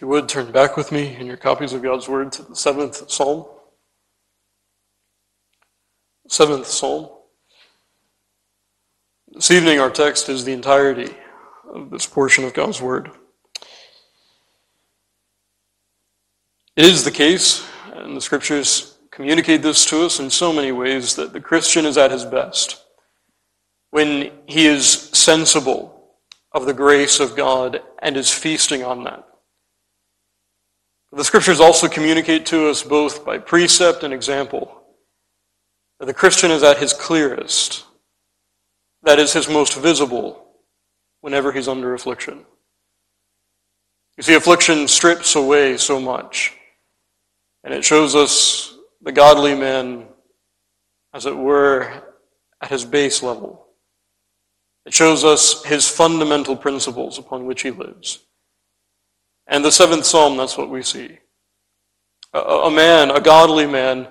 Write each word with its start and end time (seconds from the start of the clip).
If 0.00 0.04
you 0.04 0.08
would, 0.08 0.30
turn 0.30 0.50
back 0.50 0.78
with 0.78 0.92
me 0.92 1.14
in 1.14 1.26
your 1.26 1.36
copies 1.36 1.74
of 1.74 1.82
God's 1.82 2.08
Word 2.08 2.32
to 2.32 2.42
the 2.42 2.56
seventh 2.56 3.10
Psalm. 3.10 3.44
Seventh 6.26 6.66
Psalm. 6.66 7.10
This 9.28 9.50
evening, 9.50 9.78
our 9.78 9.90
text 9.90 10.30
is 10.30 10.46
the 10.46 10.54
entirety 10.54 11.14
of 11.70 11.90
this 11.90 12.06
portion 12.06 12.44
of 12.44 12.54
God's 12.54 12.80
Word. 12.80 13.10
It 16.76 16.86
is 16.86 17.04
the 17.04 17.10
case, 17.10 17.68
and 17.92 18.16
the 18.16 18.22
Scriptures 18.22 18.96
communicate 19.10 19.60
this 19.60 19.84
to 19.84 20.06
us 20.06 20.18
in 20.18 20.30
so 20.30 20.50
many 20.50 20.72
ways, 20.72 21.14
that 21.16 21.34
the 21.34 21.42
Christian 21.42 21.84
is 21.84 21.98
at 21.98 22.10
his 22.10 22.24
best 22.24 22.82
when 23.90 24.32
he 24.46 24.66
is 24.66 25.10
sensible 25.12 26.14
of 26.52 26.64
the 26.64 26.72
grace 26.72 27.20
of 27.20 27.36
God 27.36 27.82
and 27.98 28.16
is 28.16 28.32
feasting 28.32 28.82
on 28.82 29.04
that. 29.04 29.26
The 31.12 31.24
scriptures 31.24 31.60
also 31.60 31.88
communicate 31.88 32.46
to 32.46 32.68
us 32.68 32.82
both 32.82 33.24
by 33.24 33.38
precept 33.38 34.04
and 34.04 34.14
example 34.14 34.80
that 35.98 36.06
the 36.06 36.14
Christian 36.14 36.50
is 36.50 36.62
at 36.62 36.78
his 36.78 36.92
clearest, 36.92 37.84
that 39.02 39.18
is 39.18 39.32
his 39.32 39.48
most 39.48 39.76
visible 39.76 40.46
whenever 41.20 41.52
he's 41.52 41.68
under 41.68 41.94
affliction. 41.94 42.46
You 44.16 44.22
see, 44.22 44.34
affliction 44.34 44.86
strips 44.86 45.34
away 45.34 45.76
so 45.76 46.00
much, 46.00 46.52
and 47.64 47.74
it 47.74 47.84
shows 47.84 48.14
us 48.14 48.76
the 49.02 49.12
godly 49.12 49.54
man, 49.54 50.06
as 51.12 51.26
it 51.26 51.36
were, 51.36 52.02
at 52.62 52.70
his 52.70 52.84
base 52.84 53.22
level. 53.22 53.66
It 54.86 54.94
shows 54.94 55.24
us 55.24 55.64
his 55.64 55.88
fundamental 55.88 56.56
principles 56.56 57.18
upon 57.18 57.46
which 57.46 57.62
he 57.62 57.70
lives. 57.70 58.20
And 59.50 59.64
the 59.64 59.72
seventh 59.72 60.06
psalm, 60.06 60.36
that's 60.36 60.56
what 60.56 60.70
we 60.70 60.82
see. 60.82 61.18
A, 62.32 62.38
a 62.38 62.70
man, 62.70 63.10
a 63.10 63.20
godly 63.20 63.66
man, 63.66 64.08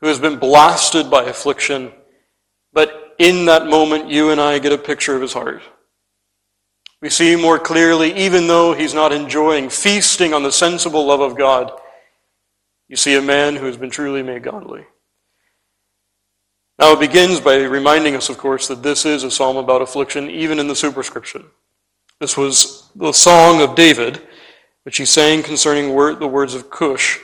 who 0.00 0.06
has 0.06 0.20
been 0.20 0.38
blasted 0.38 1.10
by 1.10 1.24
affliction, 1.24 1.90
but 2.72 3.16
in 3.18 3.46
that 3.46 3.66
moment, 3.66 4.10
you 4.10 4.30
and 4.30 4.40
I 4.40 4.60
get 4.60 4.72
a 4.72 4.78
picture 4.78 5.16
of 5.16 5.22
his 5.22 5.32
heart. 5.32 5.62
We 7.00 7.08
see 7.08 7.34
more 7.34 7.58
clearly, 7.58 8.14
even 8.16 8.46
though 8.46 8.74
he's 8.74 8.94
not 8.94 9.12
enjoying, 9.12 9.70
feasting 9.70 10.34
on 10.34 10.42
the 10.42 10.52
sensible 10.52 11.06
love 11.06 11.20
of 11.20 11.36
God, 11.36 11.72
you 12.88 12.96
see 12.96 13.16
a 13.16 13.22
man 13.22 13.56
who 13.56 13.66
has 13.66 13.76
been 13.76 13.90
truly 13.90 14.22
made 14.22 14.42
godly. 14.42 14.84
Now, 16.78 16.92
it 16.92 17.00
begins 17.00 17.40
by 17.40 17.56
reminding 17.56 18.14
us, 18.14 18.28
of 18.28 18.38
course, 18.38 18.68
that 18.68 18.82
this 18.82 19.04
is 19.04 19.24
a 19.24 19.30
psalm 19.30 19.56
about 19.56 19.82
affliction, 19.82 20.30
even 20.30 20.58
in 20.58 20.68
the 20.68 20.76
superscription. 20.76 21.44
This 22.20 22.36
was 22.36 22.90
the 22.94 23.12
song 23.12 23.62
of 23.62 23.74
David, 23.74 24.27
which 24.88 24.96
he 24.96 25.04
sang 25.04 25.42
concerning 25.42 25.88
the 25.88 26.26
words 26.26 26.54
of 26.54 26.70
Cush, 26.70 27.18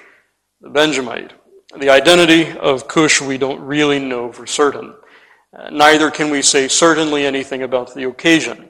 the 0.61 0.69
Benjamite. 0.69 1.33
The 1.81 1.89
identity 1.89 2.53
of 2.59 2.87
Cush 2.87 3.23
we 3.23 3.39
don't 3.39 3.59
really 3.59 3.99
know 3.99 4.31
for 4.31 4.47
certain. 4.47 4.95
Uh, 5.51 5.71
neither 5.71 6.11
can 6.11 6.29
we 6.29 6.43
say 6.43 6.69
certainly 6.69 7.25
anything 7.25 7.63
about 7.63 7.95
the 7.95 8.07
occasion. 8.07 8.69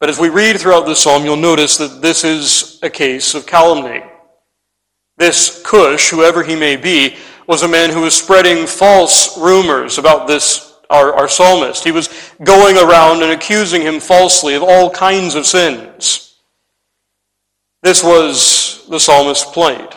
But 0.00 0.10
as 0.10 0.18
we 0.18 0.28
read 0.28 0.60
throughout 0.60 0.84
this 0.84 1.02
psalm, 1.02 1.24
you'll 1.24 1.36
notice 1.36 1.78
that 1.78 2.02
this 2.02 2.22
is 2.22 2.78
a 2.82 2.90
case 2.90 3.34
of 3.34 3.46
calumny. 3.46 4.02
This 5.16 5.62
Cush, 5.64 6.10
whoever 6.10 6.42
he 6.42 6.54
may 6.54 6.76
be, 6.76 7.16
was 7.46 7.62
a 7.62 7.68
man 7.68 7.88
who 7.88 8.02
was 8.02 8.14
spreading 8.14 8.66
false 8.66 9.38
rumors 9.38 9.96
about 9.96 10.28
this, 10.28 10.74
our, 10.90 11.14
our 11.14 11.26
psalmist. 11.26 11.84
He 11.84 11.90
was 11.90 12.10
going 12.44 12.76
around 12.76 13.22
and 13.22 13.32
accusing 13.32 13.80
him 13.80 13.98
falsely 13.98 14.56
of 14.56 14.62
all 14.62 14.90
kinds 14.90 15.36
of 15.36 15.46
sins. 15.46 16.29
This 17.82 18.02
was 18.04 18.86
the 18.88 19.00
psalmist's 19.00 19.50
plight. 19.50 19.96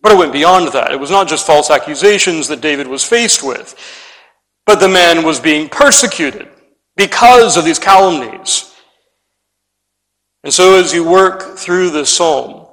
But 0.00 0.12
it 0.12 0.18
went 0.18 0.32
beyond 0.32 0.72
that. 0.72 0.92
It 0.92 1.00
was 1.00 1.10
not 1.10 1.28
just 1.28 1.46
false 1.46 1.70
accusations 1.70 2.48
that 2.48 2.60
David 2.60 2.86
was 2.86 3.04
faced 3.04 3.42
with, 3.42 3.74
but 4.66 4.78
the 4.78 4.88
man 4.88 5.24
was 5.24 5.40
being 5.40 5.68
persecuted 5.68 6.48
because 6.96 7.56
of 7.56 7.64
these 7.64 7.78
calumnies. 7.78 8.74
And 10.42 10.52
so 10.52 10.78
as 10.78 10.92
you 10.92 11.08
work 11.08 11.56
through 11.56 11.90
this 11.90 12.14
psalm, 12.14 12.66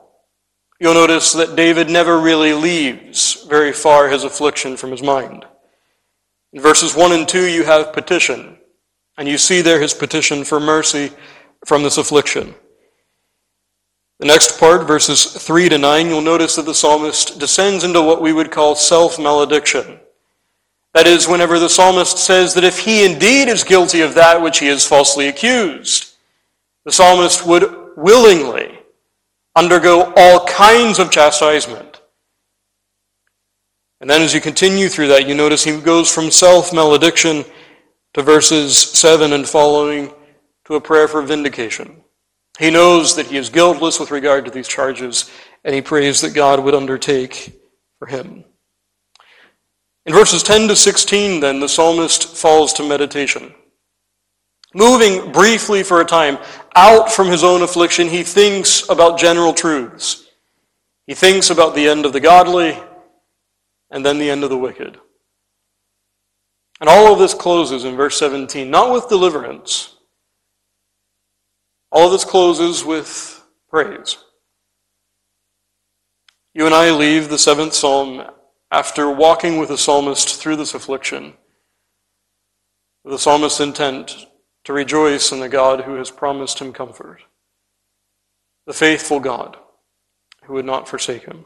you'll 0.80 0.94
notice 0.94 1.32
that 1.32 1.56
David 1.56 1.90
never 1.90 2.20
really 2.20 2.54
leaves 2.54 3.46
very 3.50 3.72
far 3.72 4.10
his 4.10 4.26
affliction 4.26 4.76
from 4.76 4.92
his 4.92 5.02
mind. 5.02 5.46
In 6.52 6.62
verses 6.62 6.96
1 6.96 7.14
and 7.14 7.28
2, 7.28 7.48
you 7.48 7.64
have 7.64 7.94
petition, 7.94 8.58
and 9.18 9.26
you 9.26 9.38
see 9.38 9.62
there 9.62 9.80
his 9.80 9.94
petition 9.94 10.44
for 10.44 10.60
mercy 10.60 11.12
from 11.66 11.82
this 11.82 11.98
affliction. 11.98 12.56
The 14.22 14.28
next 14.28 14.60
part, 14.60 14.86
verses 14.86 15.26
3 15.26 15.70
to 15.70 15.80
9, 15.80 16.08
you'll 16.08 16.22
notice 16.22 16.56
that 16.56 16.68
the 16.68 16.76
psalmist 16.76 17.40
descends 17.40 17.84
into 17.84 18.04
what 18.04 18.22
we 18.22 18.32
would 18.32 18.52
call 18.52 18.76
self 18.76 19.18
malediction. 19.18 20.00
That 20.94 21.08
is, 21.08 21.28
whenever 21.28 21.58
the 21.58 21.68
psalmist 21.68 22.20
says 22.20 22.54
that 22.54 22.64
if 22.64 22.78
he 22.78 23.04
indeed 23.04 23.48
is 23.48 23.64
guilty 23.64 24.02
of 24.02 24.14
that 24.14 24.40
which 24.40 24.60
he 24.60 24.68
is 24.68 24.86
falsely 24.86 25.28
accused, 25.28 26.14
the 26.86 26.92
psalmist 26.92 27.48
would 27.48 27.98
willingly 27.98 28.78
undergo 29.56 30.14
all 30.16 30.46
kinds 30.46 31.00
of 31.00 31.10
chastisement. 31.10 32.02
And 34.02 34.10
then 34.10 34.22
as 34.22 34.36
you 34.36 34.42
continue 34.42 34.88
through 34.88 35.08
that, 35.08 35.28
you 35.28 35.34
notice 35.34 35.64
he 35.64 35.82
goes 35.82 36.14
from 36.14 36.30
self 36.30 36.72
malediction 36.72 37.44
to 38.14 38.22
verses 38.22 38.78
7 38.78 39.34
and 39.34 39.50
following 39.50 40.14
to 40.66 40.76
a 40.76 40.82
prayer 40.82 41.08
for 41.08 41.24
vindication. 41.24 42.04
He 42.60 42.70
knows 42.70 43.16
that 43.16 43.28
he 43.28 43.38
is 43.38 43.50
guiltless 43.50 44.00
with 44.00 44.12
regard 44.12 44.46
to 44.46 44.52
these 44.52 44.68
charges, 44.68 45.30
and 45.64 45.74
he 45.74 45.82
prays 45.82 46.22
that 46.22 46.34
God 46.34 46.64
would 46.64 46.76
undertake 46.76 47.60
for 47.98 48.08
him. 48.08 48.44
In 50.06 50.14
verses 50.14 50.44
10 50.44 50.68
to 50.68 50.76
16, 50.76 51.40
then, 51.40 51.60
the 51.60 51.70
psalmist 51.70 52.36
falls 52.36 52.74
to 52.74 52.88
meditation. 52.88 53.54
Moving 54.74 55.32
briefly 55.32 55.84
for 55.84 56.02
a 56.02 56.06
time 56.06 56.38
out 56.76 57.12
from 57.12 57.28
his 57.28 57.44
own 57.44 57.62
affliction, 57.62 58.08
he 58.08 58.24
thinks 58.24 58.88
about 58.90 59.20
general 59.20 59.54
truths. 59.54 60.28
He 61.08 61.14
thinks 61.14 61.50
about 61.50 61.76
the 61.76 61.88
end 61.88 62.06
of 62.06 62.14
the 62.14 62.20
godly 62.20 62.78
and 63.90 64.06
then 64.06 64.18
the 64.18 64.30
end 64.30 64.44
of 64.44 64.50
the 64.50 64.58
wicked. 64.58 64.98
And 66.80 66.90
all 66.90 67.14
of 67.14 67.20
this 67.20 67.34
closes 67.34 67.84
in 67.84 67.96
verse 67.96 68.18
17, 68.18 68.72
not 68.72 68.94
with 68.94 69.10
deliverance, 69.10 69.98
all 71.92 72.10
this 72.10 72.24
closes 72.24 72.86
with 72.86 73.44
praise. 73.70 74.18
You 76.54 76.66
and 76.66 76.76
I 76.76 76.92
leave 76.92 77.30
the 77.30 77.38
seventh 77.38 77.74
psalm 77.74 78.24
after 78.70 79.10
walking 79.10 79.58
with 79.58 79.70
the 79.70 79.78
psalmist 79.78 80.42
through 80.42 80.56
this 80.56 80.74
affliction, 80.74 81.34
with 83.04 83.14
the 83.14 83.20
psalmist's 83.20 83.60
intent 83.60 84.28
to 84.64 84.74
rejoice 84.74 85.32
in 85.32 85.40
the 85.40 85.50
God 85.50 85.82
who 85.82 85.96
has 85.96 86.12
promised 86.12 86.60
him 86.60 86.72
comfort, 86.72 87.22
the 88.66 88.74
faithful 88.74 89.20
God 89.20 89.58
who 90.44 90.54
would 90.54 90.66
not 90.66 90.88
forsake 90.88 91.24
him. 91.24 91.46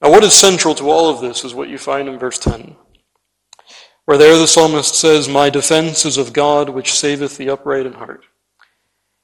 Now, 0.00 0.10
what 0.10 0.24
is 0.24 0.34
central 0.34 0.74
to 0.76 0.90
all 0.90 1.10
of 1.10 1.20
this 1.20 1.44
is 1.44 1.54
what 1.54 1.68
you 1.68 1.78
find 1.78 2.08
in 2.08 2.18
verse 2.18 2.38
10 2.38 2.76
where 4.06 4.16
there 4.16 4.38
the 4.38 4.48
psalmist 4.48 4.94
says, 4.94 5.28
My 5.28 5.50
defense 5.50 6.06
is 6.06 6.16
of 6.16 6.32
God, 6.32 6.70
which 6.70 6.94
saveth 6.94 7.36
the 7.36 7.50
upright 7.50 7.86
in 7.86 7.92
heart. 7.92 8.24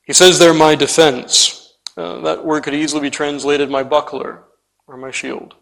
He 0.03 0.13
says 0.13 0.39
there, 0.39 0.53
My 0.53 0.75
defense. 0.75 1.75
Uh, 1.97 2.21
that 2.21 2.45
word 2.45 2.65
could 2.65 2.75
easily 2.75 3.03
be 3.03 3.11
translated, 3.11 3.71
My 3.71 3.83
buckler, 3.83 4.45
or 4.87 4.97
my 4.97 5.11
shield. 5.11 5.55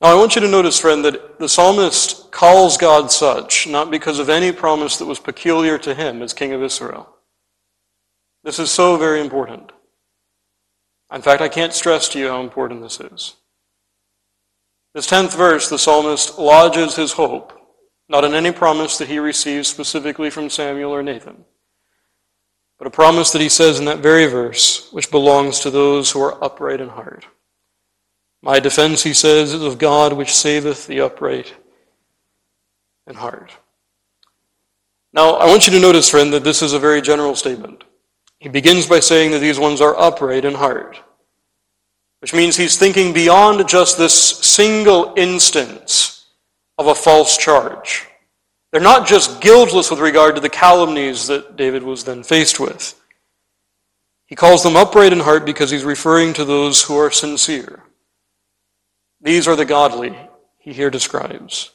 Now, 0.00 0.12
I 0.12 0.14
want 0.14 0.34
you 0.34 0.42
to 0.42 0.48
notice, 0.48 0.78
friend, 0.78 1.04
that 1.04 1.38
the 1.38 1.48
psalmist 1.48 2.30
calls 2.30 2.76
God 2.76 3.10
such, 3.10 3.66
not 3.66 3.90
because 3.90 4.18
of 4.18 4.28
any 4.28 4.52
promise 4.52 4.98
that 4.98 5.06
was 5.06 5.18
peculiar 5.18 5.78
to 5.78 5.94
him 5.94 6.20
as 6.20 6.34
king 6.34 6.52
of 6.52 6.62
Israel. 6.62 7.16
This 8.44 8.58
is 8.58 8.70
so 8.70 8.96
very 8.96 9.20
important. 9.20 9.72
In 11.12 11.22
fact, 11.22 11.40
I 11.40 11.48
can't 11.48 11.72
stress 11.72 12.08
to 12.10 12.18
you 12.18 12.28
how 12.28 12.42
important 12.42 12.82
this 12.82 13.00
is. 13.00 13.36
This 14.96 15.06
tenth 15.06 15.36
verse, 15.36 15.68
the 15.68 15.78
psalmist 15.78 16.38
lodges 16.38 16.96
his 16.96 17.12
hope, 17.12 17.52
not 18.08 18.24
in 18.24 18.32
any 18.32 18.50
promise 18.50 18.96
that 18.96 19.08
he 19.08 19.18
receives 19.18 19.68
specifically 19.68 20.30
from 20.30 20.48
Samuel 20.48 20.90
or 20.90 21.02
Nathan, 21.02 21.44
but 22.78 22.86
a 22.86 22.90
promise 22.90 23.30
that 23.32 23.42
he 23.42 23.50
says 23.50 23.78
in 23.78 23.84
that 23.84 23.98
very 23.98 24.24
verse, 24.24 24.90
which 24.92 25.10
belongs 25.10 25.60
to 25.60 25.70
those 25.70 26.10
who 26.10 26.22
are 26.22 26.42
upright 26.42 26.80
in 26.80 26.88
heart. 26.88 27.26
My 28.40 28.58
defense, 28.58 29.02
he 29.02 29.12
says, 29.12 29.52
is 29.52 29.62
of 29.62 29.76
God 29.76 30.14
which 30.14 30.34
saveth 30.34 30.86
the 30.86 31.02
upright 31.02 31.54
in 33.06 33.16
heart. 33.16 33.52
Now, 35.12 35.34
I 35.34 35.44
want 35.44 35.66
you 35.66 35.74
to 35.74 35.78
notice, 35.78 36.08
friend, 36.08 36.32
that 36.32 36.42
this 36.42 36.62
is 36.62 36.72
a 36.72 36.78
very 36.78 37.02
general 37.02 37.36
statement. 37.36 37.84
He 38.38 38.48
begins 38.48 38.86
by 38.86 39.00
saying 39.00 39.32
that 39.32 39.40
these 39.40 39.58
ones 39.58 39.82
are 39.82 39.94
upright 39.94 40.46
in 40.46 40.54
heart 40.54 41.02
which 42.20 42.34
means 42.34 42.56
he's 42.56 42.78
thinking 42.78 43.12
beyond 43.12 43.68
just 43.68 43.98
this 43.98 44.38
single 44.38 45.14
instance 45.16 46.26
of 46.78 46.86
a 46.86 46.94
false 46.94 47.36
charge. 47.36 48.06
They're 48.72 48.80
not 48.80 49.06
just 49.06 49.40
guiltless 49.40 49.90
with 49.90 50.00
regard 50.00 50.34
to 50.34 50.40
the 50.40 50.48
calumnies 50.48 51.28
that 51.28 51.56
David 51.56 51.82
was 51.82 52.04
then 52.04 52.22
faced 52.22 52.60
with. 52.60 53.00
He 54.26 54.34
calls 54.34 54.62
them 54.62 54.76
upright 54.76 55.12
in 55.12 55.20
heart 55.20 55.46
because 55.46 55.70
he's 55.70 55.84
referring 55.84 56.34
to 56.34 56.44
those 56.44 56.82
who 56.82 56.96
are 56.96 57.10
sincere. 57.10 57.84
These 59.20 59.46
are 59.48 59.56
the 59.56 59.64
godly, 59.64 60.16
he 60.58 60.72
here 60.72 60.90
describes. 60.90 61.70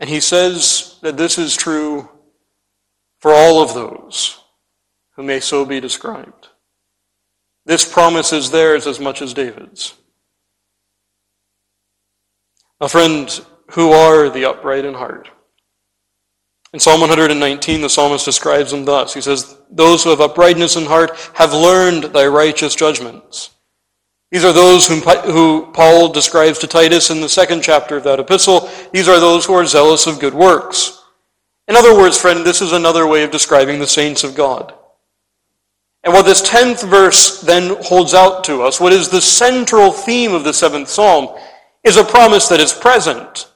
And 0.00 0.08
he 0.08 0.20
says 0.20 0.98
that 1.02 1.16
this 1.16 1.38
is 1.38 1.56
true 1.56 2.08
for 3.20 3.32
all 3.32 3.62
of 3.62 3.74
those 3.74 4.40
who 5.16 5.22
may 5.22 5.40
so 5.40 5.64
be 5.64 5.80
described. 5.80 6.48
This 7.66 7.90
promise 7.90 8.32
is 8.32 8.50
theirs 8.50 8.86
as 8.86 9.00
much 9.00 9.22
as 9.22 9.32
David's. 9.32 9.94
A 12.80 12.88
friend, 12.88 13.40
who 13.70 13.92
are 13.92 14.28
the 14.28 14.44
upright 14.44 14.84
in 14.84 14.94
heart? 14.94 15.30
In 16.74 16.80
Psalm 16.80 17.00
119, 17.00 17.80
the 17.80 17.88
psalmist 17.88 18.24
describes 18.24 18.72
them 18.72 18.84
thus. 18.84 19.14
He 19.14 19.20
says, 19.20 19.56
Those 19.70 20.02
who 20.02 20.10
have 20.10 20.20
uprightness 20.20 20.76
in 20.76 20.84
heart 20.84 21.16
have 21.34 21.52
learned 21.52 22.04
thy 22.12 22.26
righteous 22.26 22.74
judgments. 22.74 23.50
These 24.32 24.44
are 24.44 24.52
those 24.52 24.88
whom, 24.88 25.00
who 25.00 25.70
Paul 25.72 26.08
describes 26.08 26.58
to 26.58 26.66
Titus 26.66 27.10
in 27.10 27.20
the 27.20 27.28
second 27.28 27.62
chapter 27.62 27.96
of 27.96 28.02
that 28.02 28.18
epistle. 28.18 28.68
These 28.92 29.08
are 29.08 29.20
those 29.20 29.46
who 29.46 29.54
are 29.54 29.64
zealous 29.64 30.08
of 30.08 30.18
good 30.18 30.34
works. 30.34 31.00
In 31.68 31.76
other 31.76 31.96
words, 31.96 32.18
friend, 32.18 32.44
this 32.44 32.60
is 32.60 32.72
another 32.72 33.06
way 33.06 33.22
of 33.22 33.30
describing 33.30 33.78
the 33.78 33.86
saints 33.86 34.24
of 34.24 34.34
God. 34.34 34.74
And 36.04 36.12
what 36.12 36.26
this 36.26 36.42
tenth 36.42 36.82
verse 36.82 37.40
then 37.40 37.76
holds 37.82 38.12
out 38.12 38.44
to 38.44 38.62
us, 38.62 38.78
what 38.78 38.92
is 38.92 39.08
the 39.08 39.22
central 39.22 39.90
theme 39.90 40.34
of 40.34 40.44
the 40.44 40.52
seventh 40.52 40.88
psalm, 40.88 41.34
is 41.82 41.96
a 41.96 42.04
promise 42.04 42.46
that 42.48 42.60
is 42.60 42.72
present 42.72 43.50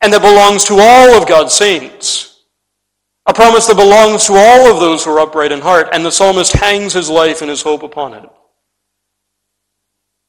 and 0.00 0.12
that 0.12 0.20
belongs 0.20 0.64
to 0.66 0.74
all 0.78 1.20
of 1.20 1.28
God's 1.28 1.52
saints. 1.52 2.44
A 3.26 3.34
promise 3.34 3.66
that 3.66 3.76
belongs 3.76 4.26
to 4.26 4.34
all 4.34 4.70
of 4.70 4.80
those 4.80 5.04
who 5.04 5.10
are 5.12 5.20
upright 5.20 5.50
in 5.50 5.62
heart, 5.62 5.88
and 5.92 6.04
the 6.04 6.12
psalmist 6.12 6.52
hangs 6.52 6.92
his 6.92 7.08
life 7.08 7.40
and 7.40 7.50
his 7.50 7.62
hope 7.62 7.82
upon 7.82 8.12
it. 8.14 8.28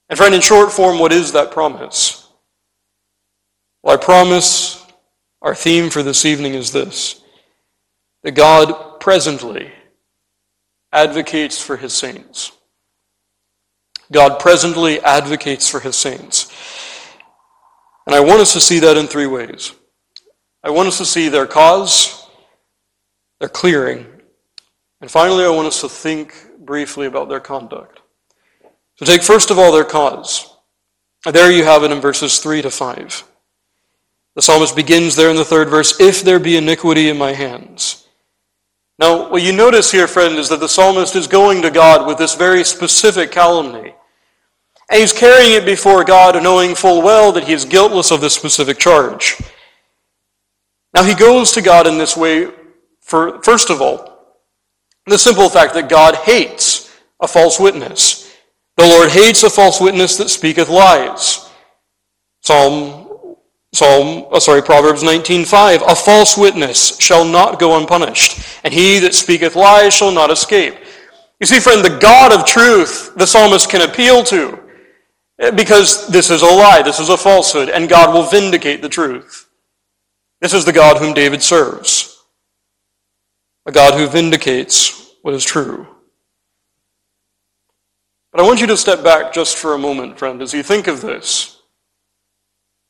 And 0.09 0.17
friend, 0.17 0.33
in 0.33 0.41
short 0.41 0.71
form, 0.71 0.97
what 0.97 1.11
is 1.11 1.33
that 1.33 1.51
promise? 1.51 2.27
Well, 3.83 3.95
I 3.95 3.97
promise 3.97 4.83
our 5.41 5.53
theme 5.53 5.89
for 5.89 6.01
this 6.01 6.25
evening 6.25 6.53
is 6.53 6.71
this 6.71 7.21
that 8.23 8.31
God 8.31 8.99
presently 8.99 9.71
advocates 10.95 11.61
for 11.61 11.77
his 11.77 11.93
saints. 11.93 12.51
God 14.11 14.39
presently 14.39 14.99
advocates 15.01 15.69
for 15.69 15.79
his 15.79 15.95
saints. 15.95 16.51
And 18.07 18.15
I 18.15 18.19
want 18.21 18.41
us 18.41 18.53
to 18.53 18.61
see 18.61 18.79
that 18.79 18.97
in 18.97 19.07
three 19.07 19.27
ways. 19.27 19.73
I 20.63 20.69
want 20.71 20.87
us 20.87 20.97
to 20.99 21.05
see 21.05 21.29
their 21.29 21.45
cause, 21.45 22.27
their 23.39 23.49
clearing, 23.49 24.05
and 25.01 25.11
finally, 25.11 25.43
I 25.45 25.49
want 25.49 25.67
us 25.67 25.81
to 25.81 25.89
think 25.89 26.33
briefly 26.57 27.05
about 27.05 27.29
their 27.29 27.39
conduct. 27.39 27.99
So 28.95 29.05
take 29.05 29.21
first 29.21 29.51
of 29.51 29.59
all 29.59 29.71
their 29.71 29.83
cause. 29.83 30.51
There 31.25 31.51
you 31.51 31.63
have 31.63 31.83
it 31.83 31.91
in 31.91 31.99
verses 31.99 32.39
3 32.39 32.61
to 32.61 32.71
5. 32.71 33.23
The 34.35 34.41
psalmist 34.41 34.75
begins 34.75 35.15
there 35.15 35.29
in 35.29 35.35
the 35.35 35.45
third 35.45 35.69
verse, 35.69 35.99
If 35.99 36.23
there 36.23 36.39
be 36.39 36.57
iniquity 36.57 37.09
in 37.09 37.17
my 37.17 37.33
hands. 37.33 38.04
Now, 38.97 39.29
what 39.29 39.41
you 39.41 39.51
notice 39.51 39.91
here, 39.91 40.07
friend, 40.07 40.35
is 40.35 40.49
that 40.49 40.59
the 40.59 40.69
psalmist 40.69 41.15
is 41.15 41.27
going 41.27 41.61
to 41.61 41.71
God 41.71 42.07
with 42.07 42.17
this 42.17 42.35
very 42.35 42.63
specific 42.63 43.31
calumny. 43.31 43.93
And 44.89 44.99
he's 44.99 45.11
carrying 45.11 45.53
it 45.53 45.65
before 45.65 46.03
God, 46.03 46.41
knowing 46.41 46.75
full 46.75 47.01
well 47.01 47.31
that 47.33 47.43
he 47.43 47.53
is 47.53 47.65
guiltless 47.65 48.11
of 48.11 48.21
this 48.21 48.35
specific 48.35 48.77
charge. 48.77 49.41
Now, 50.93 51.03
he 51.03 51.13
goes 51.13 51.51
to 51.53 51.61
God 51.61 51.87
in 51.87 51.97
this 51.97 52.15
way 52.15 52.51
for, 53.01 53.41
first 53.43 53.69
of 53.69 53.81
all, 53.81 54.15
the 55.05 55.17
simple 55.17 55.49
fact 55.49 55.73
that 55.73 55.89
God 55.89 56.15
hates 56.15 56.91
a 57.19 57.27
false 57.27 57.59
witness. 57.59 58.33
The 58.77 58.87
Lord 58.87 59.09
hates 59.09 59.43
a 59.43 59.49
false 59.49 59.79
witness 59.79 60.17
that 60.17 60.29
speaketh 60.29 60.69
lies. 60.69 61.49
Psalm 62.41 63.04
Psalm, 63.75 64.25
oh, 64.31 64.39
sorry, 64.39 64.61
Proverbs 64.61 65.03
19:5, 65.03 65.81
a 65.85 65.95
false 65.95 66.37
witness 66.37 66.97
shall 66.99 67.25
not 67.25 67.59
go 67.59 67.77
unpunished, 67.77 68.39
and 68.63 68.73
he 68.73 68.99
that 68.99 69.13
speaketh 69.13 69.55
lies 69.55 69.93
shall 69.93 70.11
not 70.11 70.31
escape. 70.31 70.75
You 71.39 71.45
see, 71.45 71.59
friend, 71.59 71.83
the 71.83 71.97
God 71.97 72.31
of 72.31 72.45
truth 72.45 73.13
the 73.15 73.27
psalmist 73.27 73.69
can 73.69 73.81
appeal 73.81 74.23
to, 74.23 74.59
eh, 75.39 75.51
because 75.51 76.07
this 76.07 76.29
is 76.29 76.41
a 76.41 76.45
lie, 76.45 76.81
this 76.81 76.99
is 76.99 77.09
a 77.09 77.17
falsehood, 77.17 77.69
and 77.69 77.89
God 77.89 78.13
will 78.13 78.23
vindicate 78.23 78.81
the 78.81 78.89
truth. 78.89 79.47
This 80.39 80.53
is 80.53 80.63
the 80.63 80.71
God 80.71 80.97
whom 80.97 81.13
David 81.13 81.43
serves, 81.43 82.23
a 83.65 83.71
God 83.71 83.95
who 83.95 84.07
vindicates 84.07 85.11
what 85.21 85.33
is 85.33 85.43
true. 85.43 85.85
But 88.31 88.41
I 88.41 88.47
want 88.47 88.61
you 88.61 88.67
to 88.67 88.77
step 88.77 89.03
back 89.03 89.33
just 89.33 89.57
for 89.57 89.73
a 89.73 89.77
moment, 89.77 90.17
friend, 90.17 90.41
as 90.41 90.53
you 90.53 90.63
think 90.63 90.87
of 90.87 91.01
this. 91.01 91.54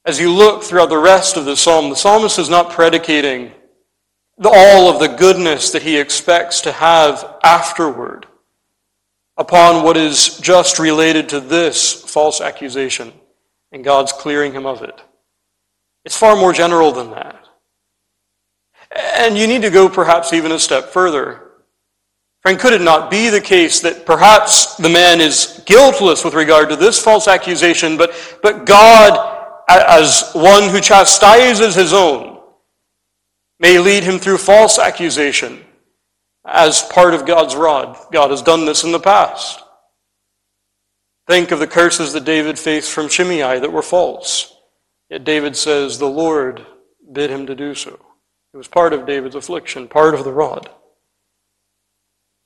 As 0.05 0.19
you 0.19 0.31
look 0.31 0.63
throughout 0.63 0.89
the 0.89 0.97
rest 0.97 1.35
of 1.35 1.45
the 1.45 1.57
psalm, 1.57 1.89
the 1.89 1.95
psalmist 1.95 2.37
is 2.37 2.49
not 2.49 2.69
predicating 2.69 3.51
all 4.43 4.89
of 4.89 4.99
the 4.99 5.07
goodness 5.07 5.71
that 5.71 5.81
he 5.81 5.97
expects 5.97 6.61
to 6.61 6.71
have 6.71 7.37
afterward 7.43 8.27
upon 9.37 9.83
what 9.83 9.97
is 9.97 10.37
just 10.37 10.77
related 10.77 11.29
to 11.29 11.39
this 11.39 11.91
false 11.91 12.39
accusation 12.39 13.13
and 13.71 13.83
God's 13.83 14.11
clearing 14.11 14.53
him 14.53 14.67
of 14.67 14.83
it. 14.83 15.01
It's 16.03 16.17
far 16.17 16.35
more 16.35 16.53
general 16.53 16.91
than 16.91 17.09
that. 17.11 17.43
And 19.17 19.37
you 19.37 19.47
need 19.47 19.63
to 19.63 19.71
go 19.71 19.89
perhaps 19.89 20.33
even 20.33 20.51
a 20.51 20.59
step 20.59 20.89
further. 20.89 21.41
Friend, 22.43 22.59
could 22.59 22.73
it 22.73 22.81
not 22.81 23.09
be 23.09 23.29
the 23.29 23.41
case 23.41 23.79
that 23.79 24.05
perhaps 24.05 24.75
the 24.75 24.87
man 24.87 25.19
is 25.19 25.63
guiltless 25.65 26.23
with 26.23 26.35
regard 26.35 26.69
to 26.69 26.75
this 26.75 27.01
false 27.01 27.27
accusation, 27.27 27.97
but, 27.97 28.13
but 28.43 28.67
God 28.67 29.34
as 29.67 30.31
one 30.33 30.69
who 30.69 30.79
chastises 30.79 31.75
his 31.75 31.93
own, 31.93 32.39
may 33.59 33.79
lead 33.79 34.03
him 34.03 34.19
through 34.19 34.37
false 34.37 34.77
accusation 34.77 35.63
as 36.45 36.83
part 36.83 37.13
of 37.13 37.25
God's 37.25 37.55
rod. 37.55 37.97
God 38.11 38.29
has 38.29 38.41
done 38.41 38.65
this 38.65 38.83
in 38.83 38.91
the 38.91 38.99
past. 38.99 39.63
Think 41.27 41.51
of 41.51 41.59
the 41.59 41.67
curses 41.67 42.13
that 42.13 42.25
David 42.25 42.59
faced 42.59 42.91
from 42.91 43.09
Shimei 43.09 43.59
that 43.59 43.71
were 43.71 43.81
false. 43.81 44.55
Yet 45.09 45.23
David 45.23 45.55
says 45.55 45.97
the 45.97 46.05
Lord 46.05 46.65
bid 47.11 47.29
him 47.29 47.47
to 47.47 47.55
do 47.55 47.73
so. 47.73 47.99
It 48.53 48.57
was 48.57 48.67
part 48.67 48.93
of 48.93 49.05
David's 49.05 49.35
affliction, 49.35 49.87
part 49.87 50.13
of 50.13 50.23
the 50.23 50.31
rod. 50.31 50.69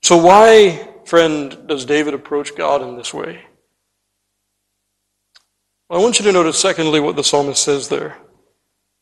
So, 0.02 0.18
why, 0.18 0.88
friend, 1.06 1.68
does 1.68 1.86
David 1.86 2.14
approach 2.14 2.56
God 2.56 2.82
in 2.82 2.96
this 2.96 3.14
way? 3.14 3.46
I 5.90 5.98
want 5.98 6.20
you 6.20 6.26
to 6.26 6.32
notice, 6.32 6.60
secondly, 6.60 7.00
what 7.00 7.16
the 7.16 7.24
psalmist 7.24 7.64
says 7.64 7.90
there. 7.90 8.18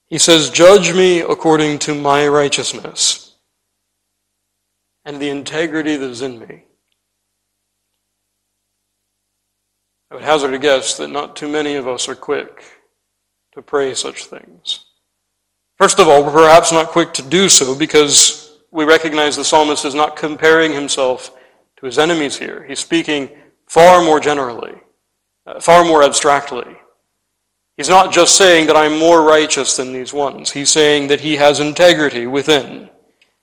He 0.07 0.17
says, 0.17 0.49
Judge 0.49 0.93
me 0.93 1.19
according 1.19 1.79
to 1.79 1.93
my 1.93 2.27
righteousness 2.27 3.35
and 5.03 5.21
the 5.21 5.29
integrity 5.29 5.97
that 5.97 6.09
is 6.09 6.21
in 6.21 6.39
me. 6.39 6.63
I 10.09 10.15
would 10.15 10.23
hazard 10.23 10.53
a 10.53 10.59
guess 10.59 10.95
that 10.97 11.09
not 11.09 11.35
too 11.35 11.49
many 11.49 11.75
of 11.75 11.87
us 11.87 12.07
are 12.07 12.15
quick 12.15 12.63
to 13.53 13.61
pray 13.61 13.93
such 13.93 14.25
things. 14.25 14.85
First 15.77 15.99
of 15.99 16.07
all, 16.07 16.23
we're 16.23 16.31
perhaps 16.31 16.71
not 16.71 16.87
quick 16.87 17.13
to 17.15 17.21
do 17.21 17.49
so 17.49 17.77
because 17.77 18.57
we 18.71 18.85
recognize 18.85 19.35
the 19.35 19.43
psalmist 19.43 19.83
is 19.83 19.95
not 19.95 20.15
comparing 20.15 20.71
himself 20.71 21.37
to 21.77 21.85
his 21.85 21.99
enemies 21.99 22.37
here. 22.37 22.65
He's 22.65 22.79
speaking 22.79 23.29
far 23.67 24.01
more 24.01 24.19
generally. 24.21 24.75
Uh, 25.47 25.61
far 25.61 25.85
more 25.85 26.03
abstractly. 26.03 26.75
He's 27.77 27.87
not 27.87 28.11
just 28.11 28.35
saying 28.35 28.67
that 28.67 28.75
I'm 28.75 28.99
more 28.99 29.21
righteous 29.21 29.77
than 29.77 29.93
these 29.93 30.11
ones. 30.11 30.51
He's 30.51 30.69
saying 30.69 31.07
that 31.07 31.21
he 31.21 31.37
has 31.37 31.61
integrity 31.61 32.27
within, 32.27 32.89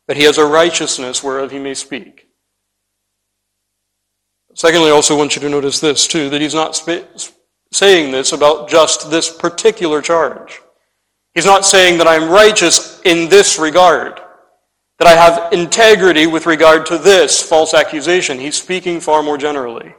that 0.06 0.18
he 0.18 0.25
has 0.25 0.37
a 0.37 0.44
righteousness 0.44 1.25
whereof 1.25 1.50
he 1.50 1.58
may 1.58 1.73
speak. 1.73 2.28
Secondly, 4.54 4.88
I 4.88 4.92
also 4.92 5.16
want 5.16 5.34
you 5.34 5.40
to 5.42 5.49
notice 5.49 5.80
this 5.80 6.06
too, 6.06 6.28
that 6.28 6.42
he's 6.42 6.54
not 6.54 6.76
sp- 6.76 7.08
saying 7.73 8.12
this 8.12 8.32
about 8.32 8.68
just 8.68 9.11
this 9.11 9.34
particular 9.34 10.02
charge. 10.02 10.61
He's 11.32 11.46
not 11.46 11.64
saying 11.64 11.99
that 11.99 12.06
I'm 12.06 12.28
righteous 12.28 13.00
in 13.02 13.30
this 13.30 13.58
regard, 13.58 14.20
that 14.99 15.08
I 15.08 15.12
have 15.12 15.52
integrity 15.52 16.26
with 16.26 16.44
regard 16.44 16.84
to 16.87 16.99
this 16.99 17.42
false 17.42 17.73
accusation. 17.73 18.38
He's 18.38 18.61
speaking 18.61 19.00
far 19.00 19.23
more 19.23 19.38
generally. 19.38 19.94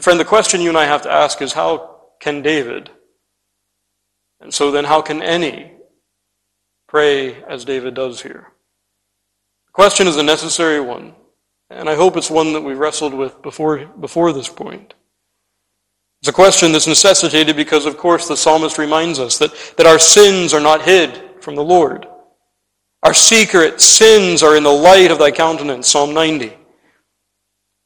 Friend, 0.00 0.18
the 0.18 0.24
question 0.24 0.60
you 0.60 0.68
and 0.68 0.78
I 0.78 0.84
have 0.84 1.02
to 1.02 1.12
ask 1.12 1.40
is 1.40 1.52
how 1.52 2.00
can 2.20 2.42
David, 2.42 2.90
and 4.40 4.52
so 4.52 4.70
then 4.70 4.84
how 4.84 5.00
can 5.00 5.22
any, 5.22 5.72
pray 6.88 7.42
as 7.44 7.64
David 7.64 7.94
does 7.94 8.22
here? 8.22 8.52
The 9.66 9.72
question 9.72 10.08
is 10.08 10.16
a 10.16 10.22
necessary 10.22 10.80
one, 10.80 11.14
and 11.70 11.88
I 11.88 11.94
hope 11.94 12.16
it's 12.16 12.30
one 12.30 12.52
that 12.54 12.62
we 12.62 12.74
wrestled 12.74 13.14
with 13.14 13.40
before, 13.42 13.86
before 13.86 14.32
this 14.32 14.48
point. 14.48 14.94
It's 16.20 16.28
a 16.28 16.32
question 16.32 16.72
that's 16.72 16.88
necessitated 16.88 17.54
because, 17.54 17.86
of 17.86 17.96
course, 17.96 18.26
the 18.26 18.36
psalmist 18.36 18.78
reminds 18.78 19.20
us 19.20 19.38
that, 19.38 19.52
that 19.76 19.86
our 19.86 19.98
sins 19.98 20.52
are 20.52 20.60
not 20.60 20.82
hid 20.82 21.22
from 21.40 21.54
the 21.54 21.64
Lord. 21.64 22.06
Our 23.04 23.14
secret 23.14 23.80
sins 23.80 24.42
are 24.42 24.56
in 24.56 24.64
the 24.64 24.72
light 24.72 25.12
of 25.12 25.18
thy 25.20 25.30
countenance, 25.30 25.86
Psalm 25.86 26.12
90. 26.12 26.56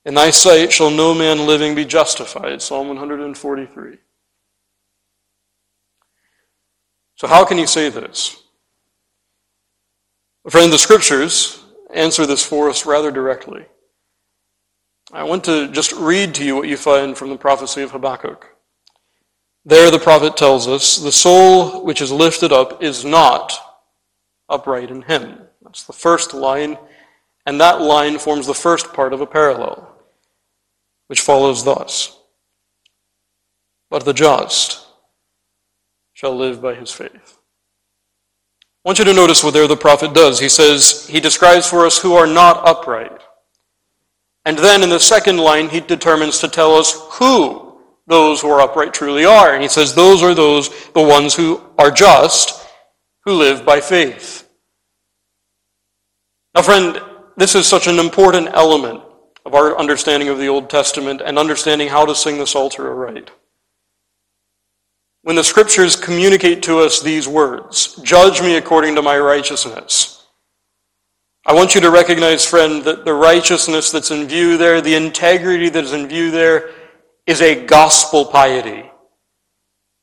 In 0.04 0.14
thy 0.14 0.30
sight 0.30 0.72
shall 0.72 0.90
no 0.90 1.14
man 1.14 1.46
living 1.46 1.74
be 1.74 1.84
justified, 1.84 2.62
Psalm 2.62 2.88
143. 2.88 3.98
So, 7.16 7.26
how 7.26 7.44
can 7.44 7.58
you 7.58 7.66
say 7.66 7.90
this? 7.90 8.42
Friend, 10.48 10.72
the 10.72 10.78
scriptures 10.78 11.62
answer 11.92 12.24
this 12.24 12.44
for 12.44 12.70
us 12.70 12.86
rather 12.86 13.10
directly. 13.10 13.66
I 15.12 15.24
want 15.24 15.44
to 15.44 15.68
just 15.68 15.92
read 15.92 16.34
to 16.36 16.44
you 16.44 16.56
what 16.56 16.68
you 16.68 16.78
find 16.78 17.16
from 17.16 17.28
the 17.28 17.36
prophecy 17.36 17.82
of 17.82 17.90
Habakkuk. 17.90 18.46
There, 19.66 19.90
the 19.90 19.98
prophet 19.98 20.36
tells 20.36 20.66
us 20.66 20.96
the 20.96 21.12
soul 21.12 21.84
which 21.84 22.00
is 22.00 22.10
lifted 22.10 22.52
up 22.52 22.82
is 22.82 23.04
not 23.04 23.52
upright 24.48 24.90
in 24.90 25.02
him. 25.02 25.40
That's 25.62 25.84
the 25.84 25.92
first 25.92 26.32
line, 26.32 26.78
and 27.44 27.60
that 27.60 27.82
line 27.82 28.18
forms 28.18 28.46
the 28.46 28.54
first 28.54 28.94
part 28.94 29.12
of 29.12 29.20
a 29.20 29.26
parallel, 29.26 29.89
which 31.10 31.22
follows 31.22 31.64
thus 31.64 32.16
But 33.90 34.04
the 34.04 34.12
just 34.12 34.86
shall 36.12 36.36
live 36.36 36.62
by 36.62 36.76
his 36.76 36.92
faith. 36.92 37.38
I 38.62 38.88
want 38.88 39.00
you 39.00 39.04
to 39.06 39.12
notice 39.12 39.42
what 39.42 39.52
there 39.52 39.66
the 39.66 39.76
prophet 39.76 40.14
does. 40.14 40.38
He 40.38 40.48
says, 40.48 41.08
he 41.08 41.18
describes 41.18 41.66
for 41.66 41.84
us 41.84 41.98
who 41.98 42.14
are 42.14 42.28
not 42.28 42.64
upright. 42.64 43.20
And 44.44 44.56
then 44.56 44.84
in 44.84 44.88
the 44.88 45.00
second 45.00 45.38
line, 45.38 45.68
he 45.68 45.80
determines 45.80 46.38
to 46.38 46.48
tell 46.48 46.76
us 46.76 46.94
who 47.18 47.80
those 48.06 48.40
who 48.40 48.48
are 48.48 48.60
upright 48.60 48.94
truly 48.94 49.24
are. 49.24 49.52
And 49.52 49.62
he 49.62 49.68
says, 49.68 49.92
those 49.92 50.22
are 50.22 50.32
those, 50.34 50.68
the 50.92 51.02
ones 51.02 51.34
who 51.34 51.60
are 51.76 51.90
just, 51.90 52.64
who 53.24 53.32
live 53.32 53.66
by 53.66 53.80
faith. 53.80 54.48
Now, 56.54 56.62
friend, 56.62 57.02
this 57.36 57.56
is 57.56 57.66
such 57.66 57.88
an 57.88 57.98
important 57.98 58.50
element 58.52 59.02
of 59.50 59.54
our 59.56 59.76
understanding 59.76 60.28
of 60.28 60.38
the 60.38 60.46
Old 60.46 60.70
Testament 60.70 61.20
and 61.20 61.36
understanding 61.36 61.88
how 61.88 62.06
to 62.06 62.14
sing 62.14 62.38
the 62.38 62.46
Psalter 62.46 62.88
aright. 62.88 63.32
When 65.22 65.34
the 65.34 65.42
scriptures 65.42 65.96
communicate 65.96 66.62
to 66.62 66.78
us 66.78 67.02
these 67.02 67.26
words, 67.26 67.96
judge 67.96 68.40
me 68.40 68.54
according 68.56 68.94
to 68.94 69.02
my 69.02 69.18
righteousness, 69.18 70.24
I 71.44 71.52
want 71.52 71.74
you 71.74 71.80
to 71.80 71.90
recognize, 71.90 72.46
friend, 72.46 72.84
that 72.84 73.04
the 73.04 73.12
righteousness 73.12 73.90
that's 73.90 74.12
in 74.12 74.28
view 74.28 74.56
there, 74.56 74.80
the 74.80 74.94
integrity 74.94 75.68
that 75.68 75.82
is 75.82 75.92
in 75.92 76.06
view 76.06 76.30
there, 76.30 76.70
is 77.26 77.40
a 77.40 77.66
gospel 77.66 78.24
piety. 78.26 78.88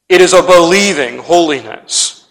It 0.10 0.20
is 0.20 0.34
a 0.34 0.42
believing 0.42 1.20
holiness. 1.20 2.27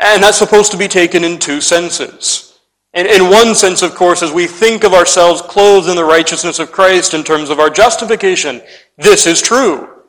And 0.00 0.22
that's 0.22 0.38
supposed 0.38 0.72
to 0.72 0.78
be 0.78 0.88
taken 0.88 1.22
in 1.22 1.38
two 1.38 1.60
senses. 1.60 2.53
And 2.94 3.08
in 3.08 3.28
one 3.28 3.56
sense, 3.56 3.82
of 3.82 3.94
course, 3.96 4.22
as 4.22 4.32
we 4.32 4.46
think 4.46 4.84
of 4.84 4.94
ourselves 4.94 5.42
clothed 5.42 5.88
in 5.88 5.96
the 5.96 6.04
righteousness 6.04 6.60
of 6.60 6.70
Christ 6.70 7.12
in 7.12 7.24
terms 7.24 7.50
of 7.50 7.58
our 7.58 7.68
justification, 7.68 8.62
this 8.96 9.26
is 9.26 9.42
true. 9.42 10.02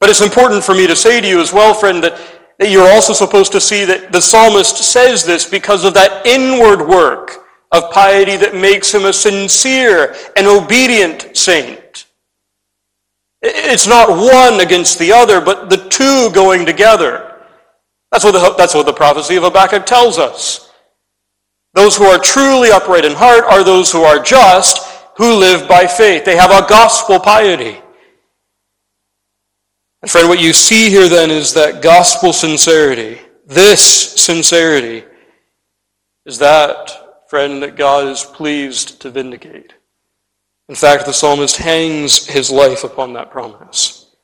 But 0.00 0.08
it's 0.08 0.22
important 0.22 0.64
for 0.64 0.74
me 0.74 0.86
to 0.86 0.96
say 0.96 1.20
to 1.20 1.28
you 1.28 1.40
as 1.40 1.52
well, 1.52 1.74
friend, 1.74 2.02
that, 2.02 2.18
that 2.58 2.70
you're 2.70 2.90
also 2.90 3.12
supposed 3.12 3.52
to 3.52 3.60
see 3.60 3.84
that 3.84 4.10
the 4.10 4.22
psalmist 4.22 4.78
says 4.78 5.24
this 5.24 5.44
because 5.44 5.84
of 5.84 5.92
that 5.94 6.24
inward 6.26 6.88
work 6.88 7.44
of 7.72 7.90
piety 7.92 8.36
that 8.36 8.54
makes 8.54 8.94
him 8.94 9.04
a 9.04 9.12
sincere 9.12 10.16
and 10.34 10.46
obedient 10.46 11.36
saint. 11.36 12.06
It's 13.42 13.86
not 13.86 14.08
one 14.08 14.60
against 14.60 14.98
the 14.98 15.12
other, 15.12 15.42
but 15.42 15.68
the 15.68 15.88
two 15.88 16.30
going 16.32 16.64
together. 16.64 17.42
That's 18.10 18.24
what 18.24 18.32
the, 18.32 18.54
that's 18.56 18.74
what 18.74 18.86
the 18.86 18.92
prophecy 18.94 19.36
of 19.36 19.42
Habakkuk 19.42 19.84
tells 19.84 20.18
us. 20.18 20.67
Those 21.74 21.96
who 21.96 22.04
are 22.04 22.18
truly 22.18 22.70
upright 22.70 23.04
in 23.04 23.12
heart 23.12 23.44
are 23.44 23.62
those 23.62 23.92
who 23.92 24.02
are 24.02 24.18
just, 24.18 24.78
who 25.16 25.34
live 25.34 25.68
by 25.68 25.86
faith. 25.86 26.24
They 26.24 26.36
have 26.36 26.50
a 26.50 26.66
gospel 26.68 27.20
piety. 27.20 27.80
And 30.02 30.10
friend, 30.10 30.28
what 30.28 30.40
you 30.40 30.52
see 30.52 30.90
here 30.90 31.08
then 31.08 31.30
is 31.30 31.54
that 31.54 31.82
gospel 31.82 32.32
sincerity. 32.32 33.20
This 33.46 33.82
sincerity 34.20 35.04
is 36.24 36.38
that, 36.38 37.28
friend, 37.28 37.62
that 37.62 37.76
God 37.76 38.06
is 38.06 38.22
pleased 38.22 39.00
to 39.02 39.10
vindicate. 39.10 39.72
In 40.68 40.74
fact, 40.74 41.06
the 41.06 41.12
psalmist 41.12 41.56
hangs 41.56 42.26
his 42.26 42.50
life 42.50 42.84
upon 42.84 43.14
that 43.14 43.30
promise. 43.30 44.14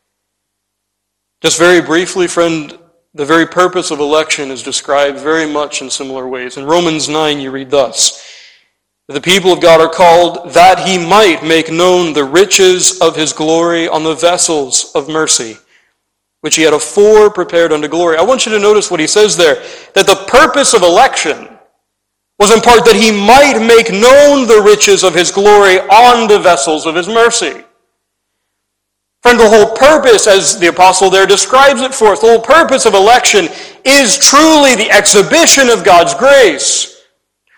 Just 1.43 1.59
very 1.59 1.81
briefly, 1.81 2.27
friend, 2.27 2.79
the 3.15 3.25
very 3.25 3.47
purpose 3.47 3.91
of 3.91 4.01
election 4.01 4.51
is 4.51 4.63
described 4.63 5.19
very 5.19 5.47
much 5.51 5.81
in 5.81 5.89
similar 5.89 6.29
ways. 6.29 6.57
In 6.57 6.65
Romans 6.65 7.09
9, 7.09 7.41
you 7.41 7.51
read 7.51 7.71
thus 7.71 8.23
The 9.09 9.21
people 9.21 9.53
of 9.53 9.61
God 9.61 9.81
are 9.81 9.89
called 9.89 10.53
that 10.53 10.81
he 10.81 10.99
might 10.99 11.43
make 11.45 11.71
known 11.71 12.13
the 12.13 12.25
riches 12.25 13.01
of 13.01 13.17
his 13.17 13.33
glory 13.33 13.89
on 13.89 14.03
the 14.03 14.15
vessels 14.15 14.93
of 14.95 15.09
mercy 15.09 15.59
which 16.45 16.57
he 16.57 16.63
had 16.63 16.75
afore 16.75 17.31
prepared 17.31 17.73
unto 17.73 17.89
glory. 17.89 18.19
I 18.19 18.23
want 18.23 18.45
you 18.45 18.53
to 18.53 18.59
notice 18.59 18.91
what 18.91 19.01
he 19.01 19.07
says 19.07 19.35
there 19.35 19.55
that 19.95 20.07
the 20.07 20.27
purpose 20.29 20.75
of 20.75 20.83
election 20.83 21.49
was 22.39 22.53
in 22.53 22.61
part 22.61 22.85
that 22.85 22.97
he 22.97 23.11
might 23.11 23.67
make 23.67 23.91
known 23.91 24.47
the 24.47 24.61
riches 24.61 25.05
of 25.05 25.15
his 25.15 25.31
glory 25.31 25.81
on 25.81 26.29
the 26.29 26.39
vessels 26.39 26.85
of 26.85 26.97
his 26.97 27.09
mercy. 27.09 27.65
Friend, 29.25 29.41
the 29.41 29.49
whole 29.49 29.75
purpose, 29.75 30.27
as 30.27 30.59
the 30.59 30.67
apostle 30.67 31.09
there 31.09 31.25
describes 31.25 31.81
it 31.81 31.95
for 31.95 32.09
us, 32.09 32.21
the 32.21 32.27
whole 32.27 32.43
purpose 32.43 32.85
of 32.85 32.93
election 32.93 33.49
is 33.83 34.19
truly 34.19 34.77
the 34.77 34.91
exhibition 34.91 35.71
of 35.71 35.83
God's 35.83 36.13
grace. 36.13 37.03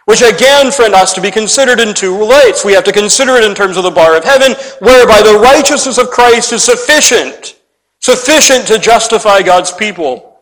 Which 0.05 0.23
again, 0.23 0.71
friend, 0.71 0.95
has 0.95 1.13
to 1.15 1.21
be 1.21 1.33
considered 1.33 1.81
in 1.81 1.93
two 1.93 2.25
lights. 2.25 2.65
We 2.65 2.73
have 2.75 2.85
to 2.85 2.93
consider 2.93 3.33
it 3.33 3.43
in 3.43 3.57
terms 3.57 3.77
of 3.77 3.83
the 3.83 3.91
bar 3.91 4.17
of 4.17 4.23
heaven, 4.23 4.53
whereby 4.79 5.23
the 5.23 5.41
righteousness 5.43 5.99
of 5.99 6.11
Christ 6.11 6.53
is 6.53 6.63
sufficient 6.63 7.57
sufficient 7.99 8.69
to 8.69 8.79
justify 8.79 9.43
God's 9.43 9.73
people. 9.73 10.39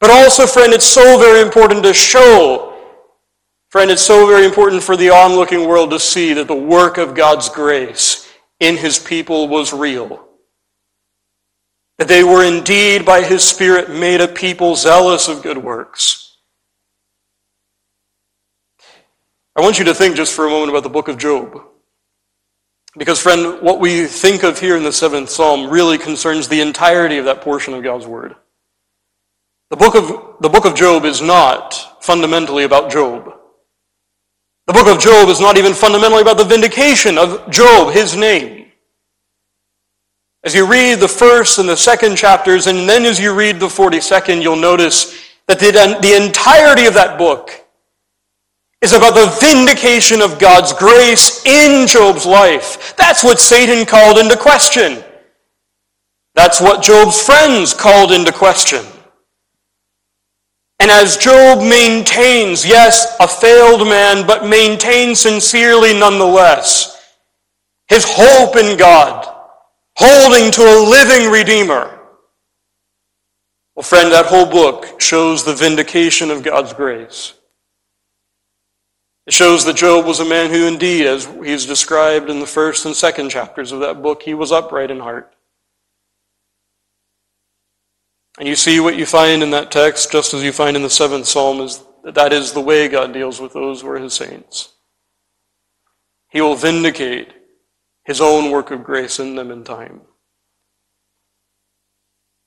But 0.00 0.10
also, 0.10 0.46
friend, 0.46 0.74
it's 0.74 0.84
so 0.84 1.18
very 1.18 1.40
important 1.40 1.82
to 1.84 1.94
show, 1.94 2.76
friend, 3.70 3.90
it's 3.90 4.02
so 4.02 4.26
very 4.26 4.44
important 4.44 4.82
for 4.82 4.94
the 4.94 5.08
onlooking 5.08 5.66
world 5.66 5.88
to 5.92 5.98
see 5.98 6.34
that 6.34 6.46
the 6.46 6.54
work 6.54 6.98
of 6.98 7.14
God's 7.14 7.48
grace 7.48 8.27
in 8.60 8.76
his 8.76 8.98
people 8.98 9.48
was 9.48 9.72
real. 9.72 10.26
That 11.98 12.08
they 12.08 12.22
were 12.22 12.44
indeed, 12.44 13.04
by 13.04 13.22
his 13.22 13.42
Spirit, 13.42 13.90
made 13.90 14.20
a 14.20 14.28
people 14.28 14.76
zealous 14.76 15.28
of 15.28 15.42
good 15.42 15.58
works. 15.58 16.36
I 19.56 19.60
want 19.60 19.78
you 19.78 19.84
to 19.86 19.94
think 19.94 20.14
just 20.14 20.34
for 20.34 20.46
a 20.46 20.50
moment 20.50 20.70
about 20.70 20.84
the 20.84 20.88
book 20.88 21.08
of 21.08 21.18
Job. 21.18 21.60
Because, 22.96 23.20
friend, 23.20 23.60
what 23.60 23.80
we 23.80 24.06
think 24.06 24.44
of 24.44 24.58
here 24.58 24.76
in 24.76 24.84
the 24.84 24.92
seventh 24.92 25.30
psalm 25.30 25.68
really 25.68 25.98
concerns 25.98 26.48
the 26.48 26.60
entirety 26.60 27.18
of 27.18 27.24
that 27.24 27.42
portion 27.42 27.74
of 27.74 27.82
God's 27.82 28.06
word. 28.06 28.36
The 29.70 29.76
book 29.76 29.94
of, 29.94 30.40
the 30.40 30.48
book 30.48 30.64
of 30.64 30.74
Job 30.74 31.04
is 31.04 31.20
not 31.20 32.02
fundamentally 32.02 32.64
about 32.64 32.90
Job. 32.90 33.37
The 34.68 34.74
book 34.74 34.86
of 34.86 35.00
Job 35.00 35.30
is 35.30 35.40
not 35.40 35.56
even 35.56 35.72
fundamentally 35.72 36.20
about 36.20 36.36
the 36.36 36.44
vindication 36.44 37.16
of 37.16 37.50
Job, 37.50 37.94
his 37.94 38.14
name. 38.14 38.66
As 40.44 40.54
you 40.54 40.66
read 40.70 41.00
the 41.00 41.08
first 41.08 41.58
and 41.58 41.66
the 41.66 41.74
second 41.74 42.16
chapters, 42.16 42.66
and 42.66 42.86
then 42.86 43.06
as 43.06 43.18
you 43.18 43.34
read 43.34 43.60
the 43.60 43.68
42nd, 43.68 44.42
you'll 44.42 44.56
notice 44.56 45.26
that 45.46 45.58
the, 45.58 45.72
the 46.02 46.22
entirety 46.22 46.84
of 46.84 46.92
that 46.92 47.16
book 47.16 47.50
is 48.82 48.92
about 48.92 49.14
the 49.14 49.34
vindication 49.40 50.20
of 50.20 50.38
God's 50.38 50.74
grace 50.74 51.42
in 51.46 51.86
Job's 51.86 52.26
life. 52.26 52.94
That's 52.96 53.24
what 53.24 53.38
Satan 53.40 53.86
called 53.86 54.18
into 54.18 54.36
question. 54.36 55.02
That's 56.34 56.60
what 56.60 56.82
Job's 56.82 57.18
friends 57.22 57.72
called 57.72 58.12
into 58.12 58.32
question. 58.32 58.84
And 60.80 60.90
as 60.90 61.16
Job 61.16 61.58
maintains, 61.58 62.64
yes, 62.64 63.16
a 63.18 63.26
failed 63.26 63.88
man, 63.88 64.26
but 64.26 64.46
maintains 64.46 65.20
sincerely 65.20 65.92
nonetheless, 65.92 67.14
his 67.88 68.04
hope 68.06 68.56
in 68.56 68.76
God, 68.78 69.26
holding 69.96 70.52
to 70.52 70.62
a 70.62 70.84
living 70.88 71.30
Redeemer. 71.30 71.98
Well, 73.74 73.82
friend, 73.82 74.12
that 74.12 74.26
whole 74.26 74.46
book 74.46 75.00
shows 75.00 75.44
the 75.44 75.54
vindication 75.54 76.30
of 76.30 76.42
God's 76.42 76.72
grace. 76.72 77.34
It 79.26 79.34
shows 79.34 79.64
that 79.64 79.76
Job 79.76 80.06
was 80.06 80.20
a 80.20 80.24
man 80.24 80.50
who, 80.50 80.66
indeed, 80.66 81.06
as 81.06 81.26
he 81.26 81.52
is 81.52 81.66
described 81.66 82.30
in 82.30 82.40
the 82.40 82.46
first 82.46 82.86
and 82.86 82.96
second 82.96 83.30
chapters 83.30 83.72
of 83.72 83.80
that 83.80 84.02
book, 84.02 84.22
he 84.22 84.32
was 84.32 84.52
upright 84.52 84.90
in 84.90 85.00
heart. 85.00 85.34
And 88.38 88.46
you 88.46 88.54
see 88.54 88.78
what 88.78 88.96
you 88.96 89.04
find 89.04 89.42
in 89.42 89.50
that 89.50 89.72
text, 89.72 90.12
just 90.12 90.32
as 90.32 90.44
you 90.44 90.52
find 90.52 90.76
in 90.76 90.82
the 90.82 90.90
seventh 90.90 91.26
psalm, 91.26 91.60
is 91.60 91.84
that 92.04 92.14
that 92.14 92.32
is 92.32 92.52
the 92.52 92.60
way 92.60 92.86
God 92.86 93.12
deals 93.12 93.40
with 93.40 93.52
those 93.52 93.82
who 93.82 93.90
are 93.90 93.98
his 93.98 94.14
saints. 94.14 94.74
He 96.30 96.40
will 96.40 96.54
vindicate 96.54 97.32
his 98.04 98.20
own 98.20 98.50
work 98.50 98.70
of 98.70 98.84
grace 98.84 99.18
in 99.18 99.34
them 99.34 99.50
in 99.50 99.64
time. 99.64 100.02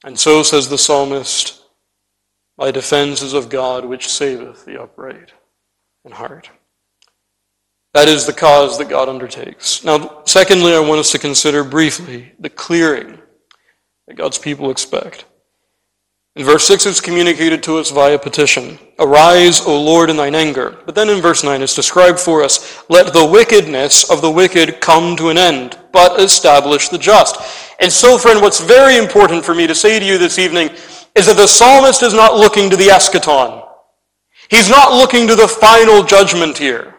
And 0.05 0.17
so 0.17 0.43
says 0.43 0.69
the 0.69 0.77
psalmist, 0.77 1.61
My 2.57 2.71
defense 2.71 3.21
is 3.21 3.33
of 3.33 3.49
God, 3.49 3.85
which 3.85 4.07
saveth 4.07 4.65
the 4.65 4.81
upright 4.81 5.33
in 6.05 6.13
heart. 6.13 6.49
That 7.93 8.07
is 8.07 8.25
the 8.25 8.33
cause 8.33 8.77
that 8.77 8.87
God 8.87 9.09
undertakes. 9.09 9.83
Now, 9.83 10.21
secondly, 10.25 10.73
I 10.73 10.79
want 10.79 11.01
us 11.01 11.11
to 11.11 11.19
consider 11.19 11.65
briefly 11.65 12.31
the 12.39 12.49
clearing 12.49 13.19
that 14.07 14.15
God's 14.15 14.37
people 14.37 14.71
expect. 14.71 15.25
In 16.37 16.45
verse 16.45 16.65
6, 16.65 16.85
it's 16.85 17.01
communicated 17.01 17.61
to 17.63 17.77
us 17.77 17.91
via 17.91 18.17
petition. 18.17 18.79
Arise, 18.99 19.59
O 19.65 19.81
Lord, 19.81 20.09
in 20.09 20.15
thine 20.15 20.33
anger. 20.33 20.77
But 20.85 20.95
then 20.95 21.09
in 21.09 21.21
verse 21.21 21.43
9, 21.43 21.61
it's 21.61 21.75
described 21.75 22.19
for 22.19 22.41
us, 22.41 22.83
Let 22.87 23.11
the 23.11 23.25
wickedness 23.25 24.09
of 24.09 24.21
the 24.21 24.31
wicked 24.31 24.79
come 24.79 25.17
to 25.17 25.27
an 25.27 25.37
end, 25.37 25.77
but 25.91 26.21
establish 26.21 26.87
the 26.87 26.97
just. 26.97 27.35
And 27.81 27.91
so, 27.91 28.17
friend, 28.17 28.41
what's 28.41 28.61
very 28.61 28.95
important 28.95 29.43
for 29.43 29.53
me 29.53 29.67
to 29.67 29.75
say 29.75 29.99
to 29.99 30.05
you 30.05 30.17
this 30.17 30.39
evening 30.39 30.69
is 31.15 31.25
that 31.25 31.35
the 31.35 31.47
psalmist 31.47 32.01
is 32.01 32.13
not 32.13 32.37
looking 32.37 32.69
to 32.69 32.77
the 32.77 32.87
eschaton. 32.87 33.67
He's 34.49 34.69
not 34.69 34.93
looking 34.93 35.27
to 35.27 35.35
the 35.35 35.49
final 35.49 36.01
judgment 36.01 36.57
here. 36.57 36.95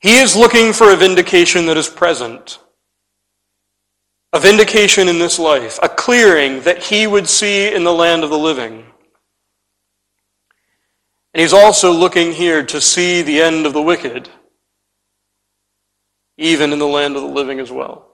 He 0.00 0.18
is 0.18 0.36
looking 0.36 0.74
for 0.74 0.90
a 0.90 0.96
vindication 0.96 1.64
that 1.66 1.78
is 1.78 1.88
present. 1.88 2.58
A 4.36 4.38
vindication 4.38 5.08
in 5.08 5.18
this 5.18 5.38
life, 5.38 5.78
a 5.82 5.88
clearing 5.88 6.60
that 6.60 6.82
he 6.82 7.06
would 7.06 7.26
see 7.26 7.72
in 7.72 7.84
the 7.84 7.92
land 7.92 8.22
of 8.22 8.28
the 8.28 8.36
living. 8.36 8.84
And 11.32 11.40
he's 11.40 11.54
also 11.54 11.90
looking 11.90 12.32
here 12.32 12.62
to 12.62 12.78
see 12.78 13.22
the 13.22 13.40
end 13.40 13.64
of 13.64 13.72
the 13.72 13.80
wicked, 13.80 14.28
even 16.36 16.74
in 16.74 16.78
the 16.78 16.86
land 16.86 17.16
of 17.16 17.22
the 17.22 17.28
living 17.28 17.60
as 17.60 17.72
well. 17.72 18.08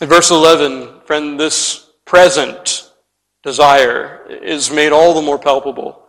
In 0.00 0.08
verse 0.08 0.30
11, 0.30 1.02
friend, 1.04 1.38
this 1.38 1.86
present 2.06 2.90
desire 3.42 4.26
is 4.26 4.70
made 4.70 4.92
all 4.92 5.12
the 5.12 5.20
more 5.20 5.38
palpable 5.38 6.02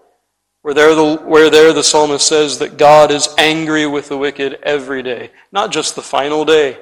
where 0.62 0.74
there, 0.74 0.96
the, 0.96 1.18
where 1.18 1.50
there 1.50 1.74
the 1.74 1.84
psalmist 1.84 2.26
says 2.26 2.58
that 2.60 2.78
God 2.78 3.12
is 3.12 3.28
angry 3.38 3.86
with 3.86 4.08
the 4.08 4.18
wicked 4.18 4.60
every 4.64 5.04
day. 5.04 5.32
Not 5.52 5.74
just 5.74 5.98
the 5.98 6.02
final 6.02 6.46
day, 6.46 6.80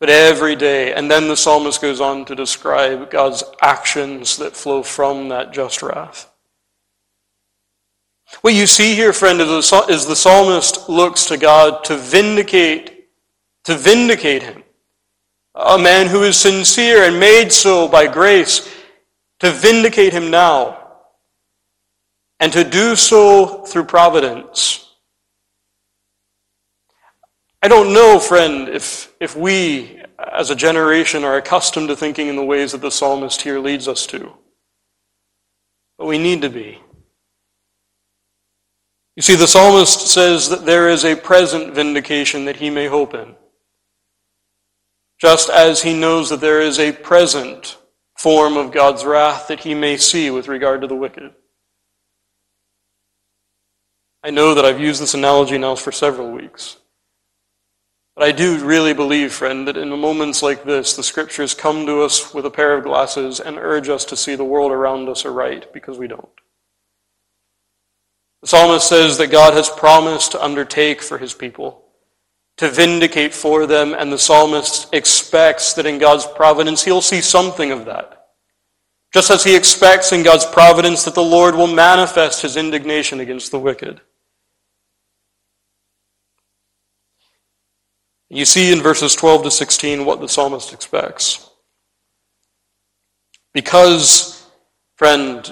but 0.00 0.10
every 0.10 0.56
day. 0.56 0.92
And 0.94 1.10
then 1.10 1.28
the 1.28 1.36
psalmist 1.36 1.80
goes 1.80 2.00
on 2.00 2.24
to 2.26 2.34
describe 2.34 3.10
God's 3.10 3.42
actions 3.60 4.36
that 4.36 4.56
flow 4.56 4.82
from 4.82 5.28
that 5.30 5.52
just 5.52 5.82
wrath. 5.82 6.30
What 8.42 8.54
you 8.54 8.66
see 8.66 8.94
here, 8.94 9.12
friend, 9.12 9.40
is 9.40 9.70
the 9.70 10.14
psalmist 10.14 10.88
looks 10.88 11.24
to 11.26 11.36
God 11.36 11.82
to 11.84 11.96
vindicate, 11.96 13.08
to 13.64 13.74
vindicate 13.74 14.42
him. 14.42 14.62
A 15.54 15.78
man 15.78 16.06
who 16.06 16.22
is 16.22 16.38
sincere 16.38 17.04
and 17.04 17.18
made 17.18 17.50
so 17.50 17.88
by 17.88 18.06
grace, 18.06 18.68
to 19.40 19.50
vindicate 19.50 20.12
him 20.12 20.30
now 20.30 20.76
and 22.38 22.52
to 22.52 22.62
do 22.62 22.94
so 22.94 23.64
through 23.64 23.84
providence. 23.84 24.87
I 27.62 27.68
don't 27.68 27.92
know, 27.92 28.20
friend, 28.20 28.68
if, 28.68 29.12
if 29.20 29.36
we 29.36 30.00
as 30.18 30.50
a 30.50 30.56
generation 30.56 31.24
are 31.24 31.36
accustomed 31.36 31.88
to 31.88 31.96
thinking 31.96 32.28
in 32.28 32.36
the 32.36 32.44
ways 32.44 32.72
that 32.72 32.80
the 32.80 32.90
psalmist 32.90 33.42
here 33.42 33.58
leads 33.58 33.88
us 33.88 34.06
to. 34.06 34.32
But 35.96 36.06
we 36.06 36.18
need 36.18 36.42
to 36.42 36.50
be. 36.50 36.80
You 39.16 39.22
see, 39.22 39.34
the 39.34 39.48
psalmist 39.48 40.06
says 40.06 40.48
that 40.48 40.64
there 40.64 40.88
is 40.88 41.04
a 41.04 41.16
present 41.16 41.74
vindication 41.74 42.44
that 42.44 42.56
he 42.56 42.70
may 42.70 42.86
hope 42.86 43.14
in. 43.14 43.34
Just 45.20 45.50
as 45.50 45.82
he 45.82 45.98
knows 45.98 46.30
that 46.30 46.40
there 46.40 46.60
is 46.60 46.78
a 46.78 46.92
present 46.92 47.76
form 48.16 48.56
of 48.56 48.72
God's 48.72 49.04
wrath 49.04 49.48
that 49.48 49.60
he 49.60 49.74
may 49.74 49.96
see 49.96 50.30
with 50.30 50.46
regard 50.46 50.80
to 50.82 50.86
the 50.86 50.94
wicked. 50.94 51.32
I 54.22 54.30
know 54.30 54.54
that 54.54 54.64
I've 54.64 54.80
used 54.80 55.00
this 55.00 55.14
analogy 55.14 55.58
now 55.58 55.74
for 55.74 55.92
several 55.92 56.30
weeks. 56.30 56.77
But 58.18 58.30
I 58.30 58.32
do 58.32 58.58
really 58.64 58.94
believe, 58.94 59.32
friend, 59.32 59.68
that 59.68 59.76
in 59.76 59.90
moments 59.90 60.42
like 60.42 60.64
this, 60.64 60.96
the 60.96 61.04
scriptures 61.04 61.54
come 61.54 61.86
to 61.86 62.02
us 62.02 62.34
with 62.34 62.44
a 62.46 62.50
pair 62.50 62.76
of 62.76 62.82
glasses 62.82 63.38
and 63.38 63.56
urge 63.56 63.88
us 63.88 64.04
to 64.06 64.16
see 64.16 64.34
the 64.34 64.42
world 64.42 64.72
around 64.72 65.08
us 65.08 65.24
aright 65.24 65.72
because 65.72 65.98
we 65.98 66.08
don't. 66.08 66.28
The 68.40 68.48
psalmist 68.48 68.88
says 68.88 69.18
that 69.18 69.28
God 69.30 69.54
has 69.54 69.70
promised 69.70 70.32
to 70.32 70.42
undertake 70.42 71.00
for 71.00 71.18
his 71.18 71.32
people, 71.32 71.84
to 72.56 72.68
vindicate 72.68 73.34
for 73.34 73.66
them, 73.66 73.94
and 73.94 74.10
the 74.12 74.18
psalmist 74.18 74.92
expects 74.92 75.74
that 75.74 75.86
in 75.86 75.98
God's 75.98 76.26
providence 76.26 76.82
he'll 76.82 77.00
see 77.00 77.20
something 77.20 77.70
of 77.70 77.84
that. 77.84 78.30
Just 79.14 79.30
as 79.30 79.44
he 79.44 79.54
expects 79.54 80.10
in 80.10 80.24
God's 80.24 80.44
providence 80.44 81.04
that 81.04 81.14
the 81.14 81.22
Lord 81.22 81.54
will 81.54 81.68
manifest 81.68 82.42
his 82.42 82.56
indignation 82.56 83.20
against 83.20 83.52
the 83.52 83.60
wicked. 83.60 84.00
You 88.30 88.44
see 88.44 88.72
in 88.72 88.82
verses 88.82 89.14
12 89.14 89.44
to 89.44 89.50
16 89.50 90.04
what 90.04 90.20
the 90.20 90.28
psalmist 90.28 90.72
expects. 90.72 91.48
Because, 93.54 94.46
friend, 94.96 95.50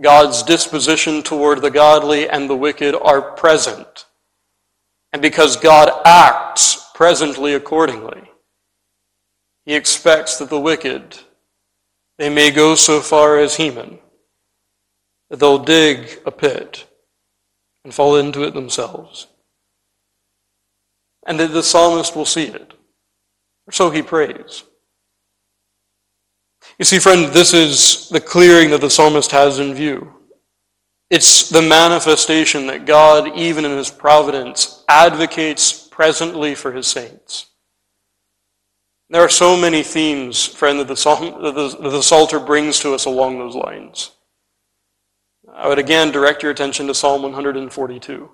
God's 0.00 0.42
disposition 0.42 1.22
toward 1.22 1.62
the 1.62 1.70
godly 1.70 2.28
and 2.28 2.48
the 2.48 2.56
wicked 2.56 2.94
are 2.94 3.22
present, 3.22 4.04
and 5.12 5.22
because 5.22 5.56
God 5.56 5.90
acts 6.04 6.90
presently 6.94 7.54
accordingly, 7.54 8.30
he 9.64 9.74
expects 9.74 10.38
that 10.38 10.50
the 10.50 10.60
wicked, 10.60 11.18
they 12.18 12.28
may 12.28 12.50
go 12.50 12.74
so 12.74 13.00
far 13.00 13.38
as 13.38 13.56
Haman, 13.56 13.98
that 15.30 15.40
they'll 15.40 15.58
dig 15.58 16.20
a 16.26 16.30
pit 16.30 16.86
and 17.84 17.94
fall 17.94 18.16
into 18.16 18.44
it 18.44 18.52
themselves 18.52 19.26
and 21.28 21.38
that 21.38 21.52
the 21.52 21.62
psalmist 21.62 22.16
will 22.16 22.24
see 22.24 22.46
it. 22.46 22.72
So 23.70 23.90
he 23.90 24.02
prays. 24.02 24.64
You 26.78 26.86
see, 26.86 26.98
friend, 26.98 27.26
this 27.32 27.52
is 27.52 28.08
the 28.08 28.20
clearing 28.20 28.70
that 28.70 28.80
the 28.80 28.90
psalmist 28.90 29.30
has 29.30 29.58
in 29.58 29.74
view. 29.74 30.14
It's 31.10 31.50
the 31.50 31.62
manifestation 31.62 32.66
that 32.68 32.86
God, 32.86 33.36
even 33.36 33.64
in 33.64 33.76
his 33.76 33.90
providence, 33.90 34.84
advocates 34.88 35.86
presently 35.88 36.54
for 36.54 36.72
his 36.72 36.86
saints. 36.86 37.46
There 39.10 39.22
are 39.22 39.28
so 39.28 39.56
many 39.56 39.82
themes, 39.82 40.46
friend, 40.46 40.80
that 40.80 40.88
the, 40.88 40.96
psalm, 40.96 41.42
that 41.42 41.54
the, 41.54 41.68
that 41.68 41.90
the 41.90 42.02
Psalter 42.02 42.38
brings 42.38 42.78
to 42.80 42.94
us 42.94 43.06
along 43.06 43.38
those 43.38 43.54
lines. 43.54 44.12
I 45.52 45.66
would 45.68 45.78
again 45.78 46.10
direct 46.10 46.42
your 46.42 46.52
attention 46.52 46.86
to 46.86 46.94
Psalm 46.94 47.22
142 47.22 48.30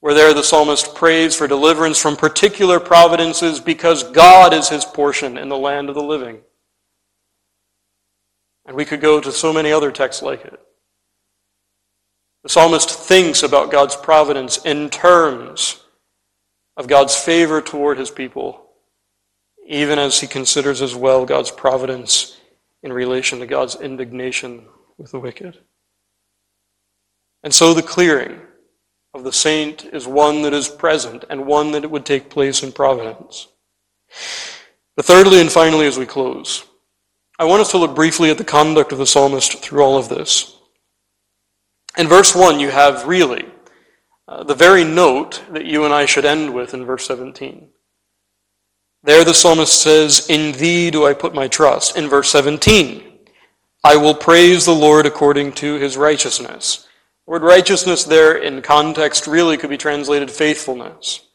where 0.00 0.14
there 0.14 0.32
the 0.32 0.42
psalmist 0.42 0.94
prays 0.94 1.36
for 1.36 1.46
deliverance 1.46 2.00
from 2.00 2.16
particular 2.16 2.80
providences 2.80 3.60
because 3.60 4.02
God 4.02 4.52
is 4.54 4.68
his 4.68 4.84
portion 4.84 5.36
in 5.36 5.48
the 5.48 5.58
land 5.58 5.88
of 5.88 5.94
the 5.94 6.02
living. 6.02 6.40
And 8.66 8.76
we 8.76 8.84
could 8.84 9.00
go 9.00 9.20
to 9.20 9.30
so 9.30 9.52
many 9.52 9.72
other 9.72 9.92
texts 9.92 10.22
like 10.22 10.44
it. 10.44 10.58
The 12.42 12.48
psalmist 12.48 12.90
thinks 12.90 13.42
about 13.42 13.70
God's 13.70 13.96
providence 13.96 14.64
in 14.64 14.88
terms 14.88 15.82
of 16.76 16.86
God's 16.86 17.14
favor 17.14 17.60
toward 17.60 17.98
his 17.98 18.10
people, 18.10 18.64
even 19.66 19.98
as 19.98 20.20
he 20.20 20.26
considers 20.26 20.80
as 20.80 20.94
well 20.94 21.26
God's 21.26 21.50
providence 21.50 22.38
in 22.82 22.92
relation 22.92 23.40
to 23.40 23.46
God's 23.46 23.76
indignation 23.76 24.64
with 24.96 25.10
the 25.10 25.18
wicked. 25.18 25.58
And 27.42 27.52
so 27.52 27.74
the 27.74 27.82
clearing 27.82 28.40
of 29.12 29.24
the 29.24 29.32
saint 29.32 29.84
is 29.84 30.06
one 30.06 30.42
that 30.42 30.52
is 30.52 30.68
present 30.68 31.24
and 31.28 31.46
one 31.46 31.72
that 31.72 31.90
would 31.90 32.06
take 32.06 32.30
place 32.30 32.62
in 32.62 32.72
providence. 32.72 33.48
But 34.96 35.04
thirdly 35.04 35.40
and 35.40 35.50
finally, 35.50 35.86
as 35.86 35.98
we 35.98 36.06
close, 36.06 36.64
I 37.38 37.44
want 37.44 37.62
us 37.62 37.70
to 37.72 37.78
look 37.78 37.94
briefly 37.94 38.30
at 38.30 38.38
the 38.38 38.44
conduct 38.44 38.92
of 38.92 38.98
the 38.98 39.06
psalmist 39.06 39.62
through 39.62 39.82
all 39.82 39.96
of 39.98 40.08
this. 40.08 40.56
In 41.96 42.06
verse 42.06 42.34
1, 42.34 42.60
you 42.60 42.70
have 42.70 43.06
really 43.06 43.46
uh, 44.28 44.44
the 44.44 44.54
very 44.54 44.84
note 44.84 45.42
that 45.50 45.64
you 45.64 45.84
and 45.84 45.92
I 45.92 46.06
should 46.06 46.24
end 46.24 46.54
with 46.54 46.72
in 46.74 46.84
verse 46.84 47.06
17. 47.06 47.68
There 49.02 49.24
the 49.24 49.34
psalmist 49.34 49.80
says, 49.80 50.28
In 50.28 50.52
thee 50.52 50.90
do 50.90 51.06
I 51.06 51.14
put 51.14 51.34
my 51.34 51.48
trust. 51.48 51.96
In 51.96 52.08
verse 52.08 52.30
17, 52.30 53.02
I 53.82 53.96
will 53.96 54.14
praise 54.14 54.66
the 54.66 54.74
Lord 54.74 55.06
according 55.06 55.52
to 55.54 55.74
his 55.76 55.96
righteousness 55.96 56.86
word 57.30 57.42
righteousness 57.44 58.02
there 58.02 58.36
in 58.36 58.60
context 58.60 59.28
really 59.28 59.56
could 59.56 59.70
be 59.70 59.76
translated 59.76 60.28
faithfulness. 60.28 61.28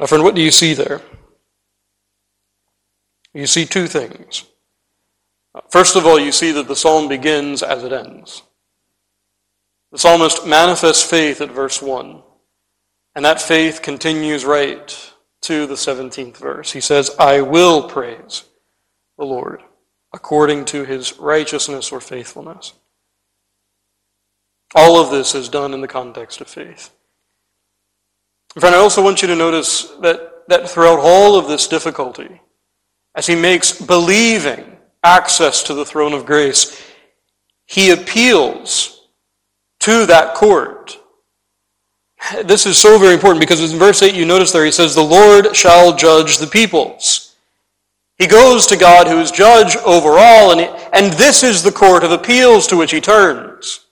Now, 0.00 0.06
friend, 0.06 0.24
what 0.24 0.34
do 0.34 0.40
you 0.40 0.50
see 0.50 0.72
there? 0.72 1.02
You 3.34 3.46
see 3.46 3.66
two 3.66 3.86
things. 3.86 4.46
First 5.68 5.94
of 5.94 6.06
all, 6.06 6.18
you 6.18 6.32
see 6.32 6.52
that 6.52 6.68
the 6.68 6.74
psalm 6.74 7.06
begins 7.06 7.62
as 7.62 7.84
it 7.84 7.92
ends. 7.92 8.42
The 9.92 9.98
psalmist 9.98 10.46
manifests 10.46 11.02
faith 11.02 11.42
at 11.42 11.50
verse 11.50 11.82
1, 11.82 12.22
and 13.14 13.26
that 13.26 13.42
faith 13.42 13.82
continues 13.82 14.46
right 14.46 15.12
to 15.42 15.66
the 15.66 15.74
17th 15.74 16.38
verse. 16.38 16.72
He 16.72 16.80
says, 16.80 17.14
I 17.18 17.42
will 17.42 17.90
praise 17.90 18.44
the 19.18 19.26
Lord 19.26 19.62
according 20.16 20.64
to 20.64 20.82
his 20.82 21.18
righteousness 21.18 21.92
or 21.92 22.00
faithfulness. 22.00 22.72
All 24.74 24.98
of 24.98 25.10
this 25.10 25.34
is 25.34 25.50
done 25.50 25.74
in 25.74 25.82
the 25.82 25.88
context 25.88 26.40
of 26.40 26.48
faith. 26.48 26.90
Friend, 28.58 28.74
I 28.74 28.78
also 28.78 29.04
want 29.04 29.20
you 29.20 29.28
to 29.28 29.36
notice 29.36 29.82
that, 30.00 30.48
that 30.48 30.70
throughout 30.70 30.98
all 30.98 31.38
of 31.38 31.48
this 31.48 31.68
difficulty, 31.68 32.40
as 33.14 33.26
he 33.26 33.34
makes 33.34 33.78
believing 33.78 34.78
access 35.04 35.62
to 35.64 35.74
the 35.74 35.84
throne 35.84 36.14
of 36.14 36.24
grace, 36.24 36.82
he 37.66 37.90
appeals 37.90 39.08
to 39.80 40.06
that 40.06 40.34
court. 40.34 40.98
This 42.42 42.64
is 42.64 42.78
so 42.78 42.98
very 42.98 43.12
important 43.12 43.40
because 43.40 43.70
in 43.70 43.78
verse 43.78 44.02
8 44.02 44.14
you 44.14 44.24
notice 44.24 44.50
there 44.50 44.64
he 44.64 44.72
says, 44.72 44.94
The 44.94 45.02
Lord 45.02 45.54
shall 45.54 45.94
judge 45.94 46.38
the 46.38 46.46
peoples. 46.46 47.25
He 48.18 48.26
goes 48.26 48.66
to 48.66 48.76
God 48.76 49.06
who 49.06 49.18
is 49.18 49.30
judge 49.30 49.76
over 49.76 50.18
all, 50.18 50.52
and, 50.52 50.60
and 50.92 51.12
this 51.14 51.42
is 51.42 51.62
the 51.62 51.72
court 51.72 52.02
of 52.02 52.12
appeals 52.12 52.66
to 52.68 52.76
which 52.76 52.92
he 52.92 53.00
turns. 53.00 53.86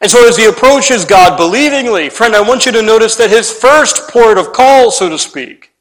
And 0.00 0.10
so 0.10 0.26
as 0.26 0.36
he 0.36 0.46
approaches 0.46 1.04
God 1.04 1.36
believingly, 1.36 2.10
friend, 2.10 2.34
I 2.34 2.40
want 2.40 2.66
you 2.66 2.72
to 2.72 2.82
notice 2.82 3.16
that 3.16 3.30
his 3.30 3.52
first 3.52 4.08
port 4.08 4.38
of 4.38 4.52
call, 4.52 4.90
so 4.90 5.08
to 5.08 5.18
speak, 5.18 5.72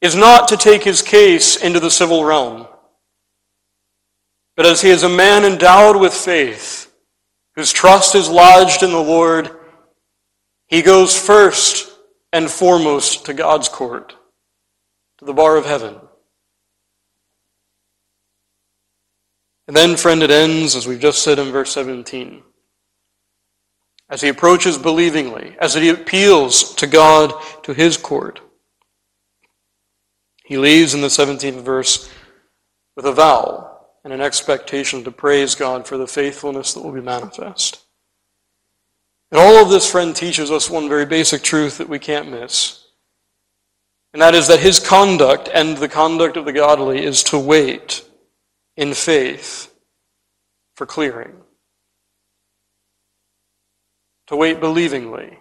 is 0.00 0.14
not 0.14 0.48
to 0.48 0.56
take 0.56 0.82
his 0.82 1.02
case 1.02 1.56
into 1.56 1.80
the 1.80 1.90
civil 1.90 2.24
realm. 2.24 2.66
But 4.56 4.66
as 4.66 4.80
he 4.82 4.90
is 4.90 5.02
a 5.02 5.08
man 5.08 5.44
endowed 5.44 5.96
with 5.96 6.12
faith, 6.12 6.92
whose 7.54 7.72
trust 7.72 8.14
is 8.14 8.28
lodged 8.28 8.82
in 8.82 8.90
the 8.90 9.02
Lord, 9.02 9.50
he 10.66 10.82
goes 10.82 11.18
first 11.18 11.90
and 12.32 12.50
foremost 12.50 13.26
to 13.26 13.34
God's 13.34 13.68
court, 13.68 14.14
to 15.22 15.26
the 15.26 15.32
bar 15.32 15.56
of 15.56 15.64
heaven. 15.64 15.94
And 19.68 19.76
then, 19.76 19.96
friend, 19.96 20.20
it 20.20 20.32
ends, 20.32 20.74
as 20.74 20.88
we've 20.88 20.98
just 20.98 21.22
said 21.22 21.38
in 21.38 21.52
verse 21.52 21.72
17. 21.72 22.42
As 24.10 24.20
he 24.20 24.28
approaches 24.28 24.76
believingly, 24.78 25.56
as 25.60 25.74
he 25.74 25.90
appeals 25.90 26.74
to 26.74 26.88
God, 26.88 27.32
to 27.62 27.72
his 27.72 27.96
court, 27.96 28.40
he 30.44 30.58
leaves 30.58 30.92
in 30.92 31.02
the 31.02 31.06
17th 31.06 31.62
verse 31.62 32.10
with 32.96 33.06
a 33.06 33.12
vow 33.12 33.86
and 34.02 34.12
an 34.12 34.20
expectation 34.20 35.04
to 35.04 35.12
praise 35.12 35.54
God 35.54 35.86
for 35.86 35.96
the 35.96 36.08
faithfulness 36.08 36.74
that 36.74 36.82
will 36.82 36.92
be 36.92 37.00
manifest. 37.00 37.84
And 39.30 39.40
all 39.40 39.62
of 39.62 39.70
this, 39.70 39.88
friend, 39.88 40.16
teaches 40.16 40.50
us 40.50 40.68
one 40.68 40.88
very 40.88 41.06
basic 41.06 41.42
truth 41.42 41.78
that 41.78 41.88
we 41.88 42.00
can't 42.00 42.28
miss. 42.28 42.81
And 44.12 44.20
that 44.20 44.34
is 44.34 44.48
that 44.48 44.60
his 44.60 44.78
conduct 44.78 45.48
and 45.52 45.76
the 45.76 45.88
conduct 45.88 46.36
of 46.36 46.44
the 46.44 46.52
godly 46.52 47.04
is 47.04 47.22
to 47.24 47.38
wait 47.38 48.04
in 48.76 48.92
faith 48.94 49.74
for 50.76 50.86
clearing. 50.86 51.34
To 54.26 54.36
wait 54.36 54.60
believingly 54.60 55.38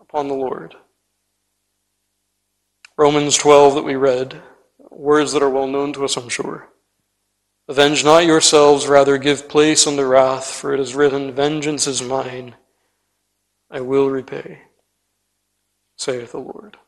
upon 0.00 0.28
the 0.28 0.34
Lord. 0.34 0.74
Romans 2.96 3.36
12 3.36 3.76
that 3.76 3.84
we 3.84 3.94
read, 3.94 4.42
words 4.90 5.32
that 5.32 5.42
are 5.42 5.50
well 5.50 5.68
known 5.68 5.92
to 5.92 6.04
us, 6.04 6.16
I'm 6.16 6.28
sure. 6.28 6.68
Avenge 7.68 8.04
not 8.04 8.24
yourselves, 8.24 8.88
rather 8.88 9.18
give 9.18 9.48
place 9.48 9.86
unto 9.86 10.02
wrath, 10.02 10.46
for 10.46 10.72
it 10.72 10.80
is 10.80 10.94
written, 10.94 11.32
Vengeance 11.32 11.86
is 11.86 12.02
mine, 12.02 12.56
I 13.70 13.82
will 13.82 14.08
repay, 14.08 14.62
saith 15.96 16.32
the 16.32 16.38
Lord. 16.38 16.78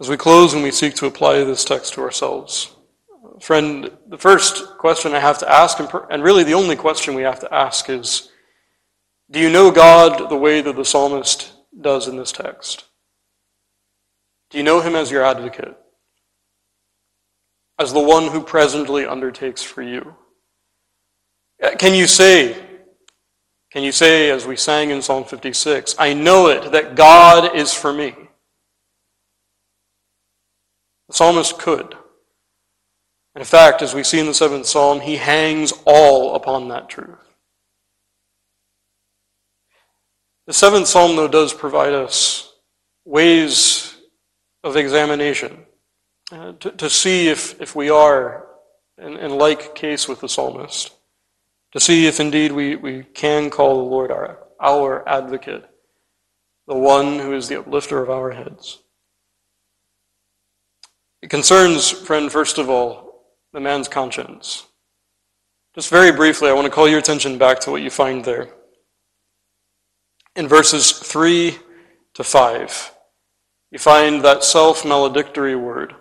As 0.00 0.08
we 0.08 0.16
close 0.16 0.54
and 0.54 0.62
we 0.62 0.70
seek 0.70 0.94
to 0.96 1.06
apply 1.06 1.42
this 1.42 1.64
text 1.64 1.94
to 1.94 2.02
ourselves, 2.02 2.74
friend, 3.40 3.90
the 4.06 4.18
first 4.18 4.78
question 4.78 5.12
I 5.12 5.18
have 5.18 5.38
to 5.38 5.50
ask, 5.50 5.78
and 6.10 6.22
really 6.22 6.44
the 6.44 6.54
only 6.54 6.76
question 6.76 7.14
we 7.14 7.22
have 7.22 7.40
to 7.40 7.52
ask 7.52 7.90
is 7.90 8.30
Do 9.28 9.40
you 9.40 9.50
know 9.50 9.72
God 9.72 10.30
the 10.30 10.36
way 10.36 10.60
that 10.60 10.76
the 10.76 10.84
psalmist 10.84 11.52
does 11.80 12.06
in 12.06 12.16
this 12.16 12.30
text? 12.30 12.84
Do 14.50 14.58
you 14.58 14.64
know 14.64 14.80
him 14.80 14.94
as 14.94 15.10
your 15.10 15.24
advocate? 15.24 15.76
As 17.76 17.92
the 17.92 18.00
one 18.00 18.28
who 18.28 18.40
presently 18.40 19.04
undertakes 19.04 19.62
for 19.62 19.82
you? 19.82 20.14
Uh, 21.62 21.74
can 21.76 21.92
you 21.92 22.06
say, 22.06 22.56
can 23.72 23.82
you 23.82 23.92
say, 23.92 24.30
as 24.30 24.46
we 24.46 24.56
sang 24.56 24.90
in 24.90 25.02
Psalm 25.02 25.24
56, 25.24 25.96
I 25.98 26.14
know 26.14 26.48
it 26.48 26.70
that 26.70 26.94
God 26.94 27.56
is 27.56 27.74
for 27.74 27.92
me? 27.92 28.27
The 31.08 31.14
psalmist 31.14 31.58
could. 31.58 31.96
In 33.34 33.44
fact, 33.44 33.82
as 33.82 33.94
we 33.94 34.02
see 34.02 34.18
in 34.18 34.26
the 34.26 34.34
seventh 34.34 34.66
psalm, 34.66 35.00
he 35.00 35.16
hangs 35.16 35.72
all 35.84 36.34
upon 36.34 36.68
that 36.68 36.88
truth. 36.88 37.16
The 40.46 40.52
seventh 40.52 40.88
psalm, 40.88 41.14
though, 41.14 41.28
does 41.28 41.52
provide 41.52 41.92
us 41.92 42.54
ways 43.04 43.96
of 44.64 44.76
examination 44.76 45.64
uh, 46.32 46.52
to, 46.60 46.70
to, 46.72 46.90
see 46.90 47.28
if, 47.28 47.60
if 47.60 47.76
we 47.76 47.90
are 47.90 48.46
in, 48.98 49.16
in 49.16 49.38
like 49.38 49.74
case 49.74 50.08
with 50.08 50.20
the 50.20 50.28
psalmist, 50.28 50.94
to 51.72 51.80
see 51.80 52.06
if 52.06 52.18
indeed 52.18 52.52
we, 52.52 52.76
we 52.76 53.02
can 53.02 53.50
call 53.50 53.76
the 53.76 53.90
Lord 53.90 54.10
our, 54.10 54.38
our 54.60 55.08
advocate, 55.08 55.68
the 56.66 56.76
one 56.76 57.18
who 57.18 57.34
is 57.34 57.48
the 57.48 57.60
uplifter 57.60 58.02
of 58.02 58.10
our 58.10 58.32
heads. 58.32 58.82
It 61.22 61.30
concerns, 61.30 61.90
friend, 61.90 62.30
first 62.30 62.58
of 62.58 62.70
all, 62.70 63.24
the 63.52 63.60
man's 63.60 63.88
conscience. 63.88 64.66
Just 65.74 65.90
very 65.90 66.12
briefly, 66.12 66.48
I 66.48 66.52
want 66.52 66.66
to 66.66 66.72
call 66.72 66.88
your 66.88 66.98
attention 66.98 67.38
back 67.38 67.60
to 67.60 67.70
what 67.70 67.82
you 67.82 67.90
find 67.90 68.24
there. 68.24 68.48
In 70.36 70.46
verses 70.46 70.92
3 70.92 71.58
to 72.14 72.24
5, 72.24 72.94
you 73.70 73.78
find 73.78 74.22
that 74.22 74.44
self 74.44 74.84
maledictory 74.84 75.56
word 75.56 75.94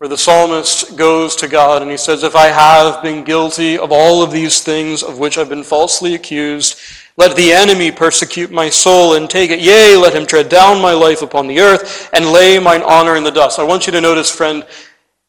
where 0.00 0.08
the 0.08 0.16
psalmist 0.16 0.96
goes 0.96 1.36
to 1.36 1.46
God 1.46 1.82
and 1.82 1.90
he 1.90 1.96
says, 1.98 2.22
If 2.22 2.34
I 2.34 2.46
have 2.46 3.02
been 3.02 3.22
guilty 3.22 3.76
of 3.76 3.92
all 3.92 4.22
of 4.22 4.32
these 4.32 4.62
things 4.62 5.02
of 5.02 5.18
which 5.18 5.36
I've 5.36 5.50
been 5.50 5.62
falsely 5.62 6.14
accused, 6.14 6.78
let 7.16 7.36
the 7.36 7.52
enemy 7.52 7.90
persecute 7.90 8.50
my 8.50 8.68
soul 8.68 9.14
and 9.14 9.28
take 9.28 9.50
it. 9.50 9.60
Yea, 9.60 9.96
let 9.96 10.14
him 10.14 10.26
tread 10.26 10.48
down 10.48 10.80
my 10.80 10.92
life 10.92 11.22
upon 11.22 11.46
the 11.46 11.60
earth 11.60 12.08
and 12.12 12.32
lay 12.32 12.58
mine 12.58 12.82
honor 12.82 13.16
in 13.16 13.24
the 13.24 13.30
dust. 13.30 13.58
I 13.58 13.64
want 13.64 13.86
you 13.86 13.92
to 13.92 14.00
notice, 14.00 14.30
friend, 14.30 14.64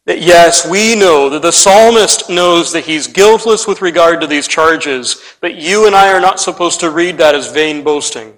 that 0.05 0.21
yes, 0.21 0.67
we 0.67 0.95
know 0.95 1.29
that 1.29 1.41
the 1.41 1.51
psalmist 1.51 2.29
knows 2.29 2.71
that 2.73 2.85
he's 2.85 3.07
guiltless 3.07 3.67
with 3.67 3.81
regard 3.81 4.21
to 4.21 4.27
these 4.27 4.47
charges, 4.47 5.21
but 5.41 5.55
you 5.55 5.85
and 5.85 5.95
I 5.95 6.11
are 6.11 6.21
not 6.21 6.39
supposed 6.39 6.79
to 6.79 6.89
read 6.89 7.17
that 7.17 7.35
as 7.35 7.51
vain 7.51 7.83
boasting. 7.83 8.37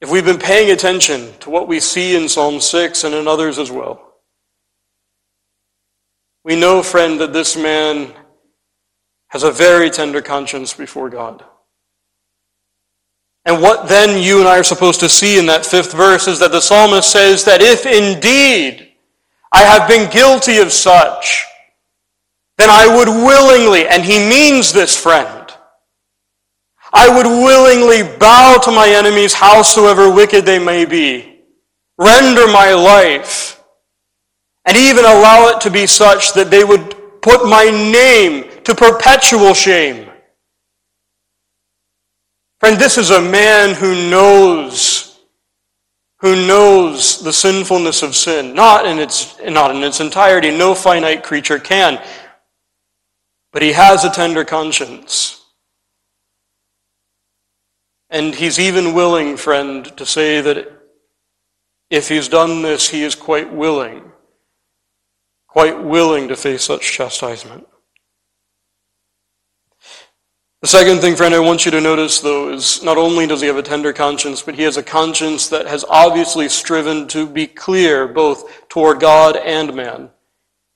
If 0.00 0.10
we've 0.10 0.24
been 0.24 0.38
paying 0.38 0.70
attention 0.70 1.32
to 1.40 1.50
what 1.50 1.68
we 1.68 1.78
see 1.78 2.16
in 2.16 2.28
Psalm 2.28 2.60
6 2.60 3.04
and 3.04 3.14
in 3.14 3.28
others 3.28 3.58
as 3.58 3.70
well, 3.70 4.14
we 6.42 6.56
know, 6.56 6.82
friend, 6.82 7.20
that 7.20 7.34
this 7.34 7.54
man 7.54 8.14
has 9.30 9.42
a 9.42 9.50
very 9.50 9.90
tender 9.90 10.20
conscience 10.20 10.74
before 10.74 11.08
God. 11.08 11.44
And 13.44 13.62
what 13.62 13.88
then 13.88 14.22
you 14.22 14.40
and 14.40 14.48
I 14.48 14.58
are 14.58 14.64
supposed 14.64 15.00
to 15.00 15.08
see 15.08 15.38
in 15.38 15.46
that 15.46 15.64
fifth 15.64 15.92
verse 15.92 16.28
is 16.28 16.38
that 16.40 16.52
the 16.52 16.60
psalmist 16.60 17.10
says 17.10 17.44
that 17.44 17.62
if 17.62 17.86
indeed 17.86 18.92
I 19.52 19.62
have 19.62 19.88
been 19.88 20.10
guilty 20.10 20.58
of 20.58 20.72
such, 20.72 21.44
then 22.58 22.68
I 22.70 22.94
would 22.94 23.08
willingly, 23.08 23.88
and 23.88 24.04
he 24.04 24.18
means 24.18 24.72
this, 24.72 24.96
friend, 24.96 25.52
I 26.92 27.08
would 27.08 27.26
willingly 27.26 28.02
bow 28.18 28.58
to 28.64 28.70
my 28.70 28.88
enemies, 28.88 29.32
howsoever 29.32 30.12
wicked 30.12 30.44
they 30.44 30.58
may 30.58 30.84
be, 30.84 31.40
render 31.98 32.46
my 32.48 32.74
life, 32.74 33.62
and 34.66 34.76
even 34.76 35.04
allow 35.04 35.48
it 35.48 35.60
to 35.62 35.70
be 35.70 35.86
such 35.86 36.34
that 36.34 36.50
they 36.50 36.64
would 36.64 37.22
put 37.22 37.48
my 37.48 37.64
name 37.64 38.49
to 38.70 38.76
perpetual 38.76 39.52
shame. 39.52 40.08
Friend, 42.60 42.78
this 42.78 42.98
is 42.98 43.10
a 43.10 43.20
man 43.20 43.74
who 43.74 44.08
knows, 44.08 45.18
who 46.20 46.46
knows 46.46 47.20
the 47.20 47.32
sinfulness 47.32 48.04
of 48.04 48.14
sin. 48.14 48.54
Not 48.54 48.86
in 48.86 49.00
its, 49.00 49.36
not 49.40 49.74
in 49.74 49.82
its 49.82 49.98
entirety. 49.98 50.56
No 50.56 50.76
finite 50.76 51.24
creature 51.24 51.58
can. 51.58 52.00
But 53.52 53.62
he 53.62 53.72
has 53.72 54.04
a 54.04 54.10
tender 54.10 54.44
conscience. 54.44 55.44
And 58.08 58.34
he's 58.34 58.60
even 58.60 58.94
willing, 58.94 59.36
friend, 59.36 59.84
to 59.96 60.06
say 60.06 60.40
that 60.42 60.70
if 61.88 62.08
he's 62.08 62.28
done 62.28 62.62
this, 62.62 62.88
he 62.88 63.02
is 63.02 63.16
quite 63.16 63.52
willing, 63.52 64.12
quite 65.48 65.82
willing 65.82 66.28
to 66.28 66.36
face 66.36 66.62
such 66.62 66.92
chastisement. 66.92 67.66
The 70.62 70.68
second 70.68 70.98
thing, 70.98 71.16
friend, 71.16 71.34
I 71.34 71.38
want 71.38 71.64
you 71.64 71.70
to 71.70 71.80
notice, 71.80 72.20
though, 72.20 72.52
is 72.52 72.82
not 72.82 72.98
only 72.98 73.26
does 73.26 73.40
he 73.40 73.46
have 73.46 73.56
a 73.56 73.62
tender 73.62 73.94
conscience, 73.94 74.42
but 74.42 74.54
he 74.54 74.62
has 74.64 74.76
a 74.76 74.82
conscience 74.82 75.48
that 75.48 75.66
has 75.66 75.86
obviously 75.88 76.50
striven 76.50 77.08
to 77.08 77.26
be 77.26 77.46
clear 77.46 78.06
both 78.06 78.68
toward 78.68 79.00
God 79.00 79.36
and 79.36 79.74
man. 79.74 80.10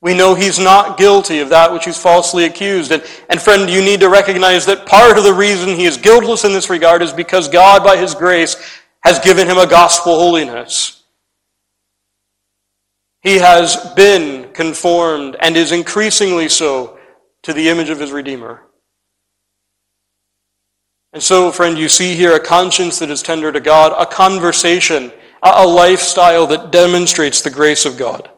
We 0.01 0.15
know 0.15 0.35
he's 0.35 0.59
not 0.59 0.97
guilty 0.97 1.41
of 1.41 1.51
that 1.51 1.71
which 1.71 1.85
he's 1.85 1.99
falsely 1.99 2.47
accused. 2.47 2.93
And, 2.93 3.05
and 3.29 3.41
friend, 3.41 3.69
you 3.69 3.83
need 3.83 4.01
to 4.01 4.09
recognize 4.09 4.65
that 4.67 4.87
part 4.87 5.19
of 5.19 5.25
the 5.25 5.35
reason 5.35 5.71
he 5.71 5.85
is 5.85 5.99
guiltless 5.99 6.45
in 6.45 6.53
this 6.53 6.71
regard 6.71 7.03
is 7.03 7.13
because 7.13 7.49
God, 7.49 7.85
by 7.85 7.99
his 7.99 8.15
grace, 8.15 8.57
has 9.03 9.19
given 9.19 9.47
him 9.47 9.59
a 9.59 9.67
gospel 9.67 10.19
holiness. 10.19 11.03
He 13.21 13.37
has 13.37 13.77
been 13.95 14.51
conformed 14.55 15.37
and 15.41 15.59
is 15.59 15.73
increasingly 15.73 16.49
so 16.49 16.99
to 17.43 17.53
the 17.53 17.69
image 17.69 17.91
of 17.91 18.01
his 18.01 18.13
Redeemer. 18.13 18.63
And 21.15 21.23
so, 21.23 21.53
friend, 21.53 21.79
you 21.79 21.89
see 21.89 22.17
here 22.17 22.35
a 22.35 22.41
conscience 22.41 22.99
that 22.99 23.09
is 23.09 23.23
tender 23.23 23.53
to 23.53 23.61
God, 23.61 23.95
a 23.97 24.05
conversation, 24.05 25.13
a 25.45 25.65
lifestyle 25.65 26.45
that 26.49 26.73
demonstrates 26.73 27.41
the 27.41 27.51
grace 27.51 27.87
of 27.87 27.97
God. 27.97 28.29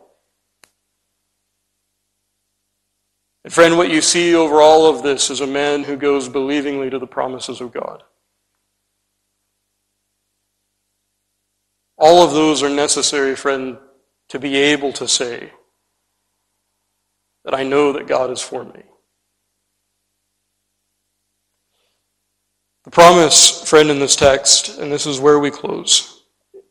And 3.44 3.52
friend, 3.52 3.78
what 3.78 3.90
you 3.90 4.02
see 4.02 4.34
over 4.34 4.60
all 4.60 4.90
of 4.90 5.02
this 5.02 5.30
is 5.30 5.40
a 5.40 5.46
man 5.46 5.84
who 5.84 5.96
goes 5.96 6.28
believingly 6.28 6.90
to 6.90 6.98
the 6.98 7.06
promises 7.06 7.62
of 7.62 7.72
God. 7.72 8.02
All 11.96 12.22
of 12.22 12.32
those 12.32 12.62
are 12.62 12.68
necessary, 12.68 13.36
friend, 13.36 13.78
to 14.28 14.38
be 14.38 14.54
able 14.54 14.92
to 14.94 15.08
say 15.08 15.50
that 17.46 17.54
I 17.54 17.62
know 17.62 17.94
that 17.94 18.06
God 18.06 18.30
is 18.30 18.42
for 18.42 18.64
me. 18.64 18.82
The 22.86 22.92
promise, 22.92 23.68
friend, 23.68 23.90
in 23.90 23.98
this 23.98 24.14
text, 24.14 24.78
and 24.78 24.92
this 24.92 25.06
is 25.06 25.18
where 25.18 25.40
we 25.40 25.50
close, 25.50 26.22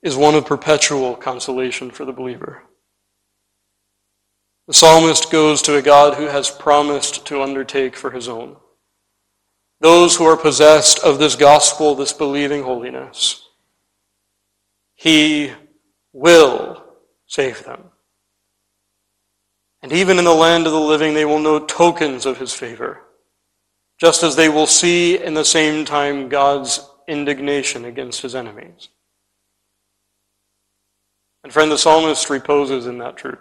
is 0.01 0.15
one 0.15 0.33
of 0.33 0.45
perpetual 0.45 1.13
consolation 1.13 1.91
for 1.91 2.05
the 2.05 2.13
believer. 2.13 2.63
The 4.67 4.73
psalmist 4.73 5.29
goes 5.29 5.61
to 5.63 5.75
a 5.75 5.81
God 5.81 6.13
who 6.13 6.27
has 6.27 6.49
promised 6.49 7.25
to 7.27 7.41
undertake 7.41 7.97
for 7.97 8.11
his 8.11 8.29
own. 8.29 8.55
Those 9.81 10.15
who 10.15 10.23
are 10.23 10.37
possessed 10.37 10.99
of 10.99 11.19
this 11.19 11.35
gospel, 11.35 11.95
this 11.95 12.13
believing 12.13 12.63
holiness, 12.63 13.49
he 14.93 15.51
will 16.13 16.81
save 17.27 17.65
them. 17.65 17.91
And 19.81 19.91
even 19.91 20.17
in 20.17 20.23
the 20.23 20.33
land 20.33 20.65
of 20.65 20.71
the 20.71 20.79
living, 20.79 21.13
they 21.13 21.25
will 21.25 21.39
know 21.39 21.59
tokens 21.59 22.25
of 22.25 22.37
his 22.37 22.53
favor 22.53 23.04
just 23.99 24.23
as 24.23 24.35
they 24.35 24.49
will 24.49 24.67
see 24.67 25.21
in 25.21 25.33
the 25.33 25.45
same 25.45 25.85
time 25.85 26.29
God's 26.29 26.87
indignation 27.07 27.85
against 27.85 28.21
his 28.21 28.35
enemies. 28.35 28.89
And 31.43 31.53
friend, 31.53 31.71
the 31.71 31.77
psalmist 31.77 32.29
reposes 32.29 32.87
in 32.87 32.97
that 32.97 33.17
truth. 33.17 33.37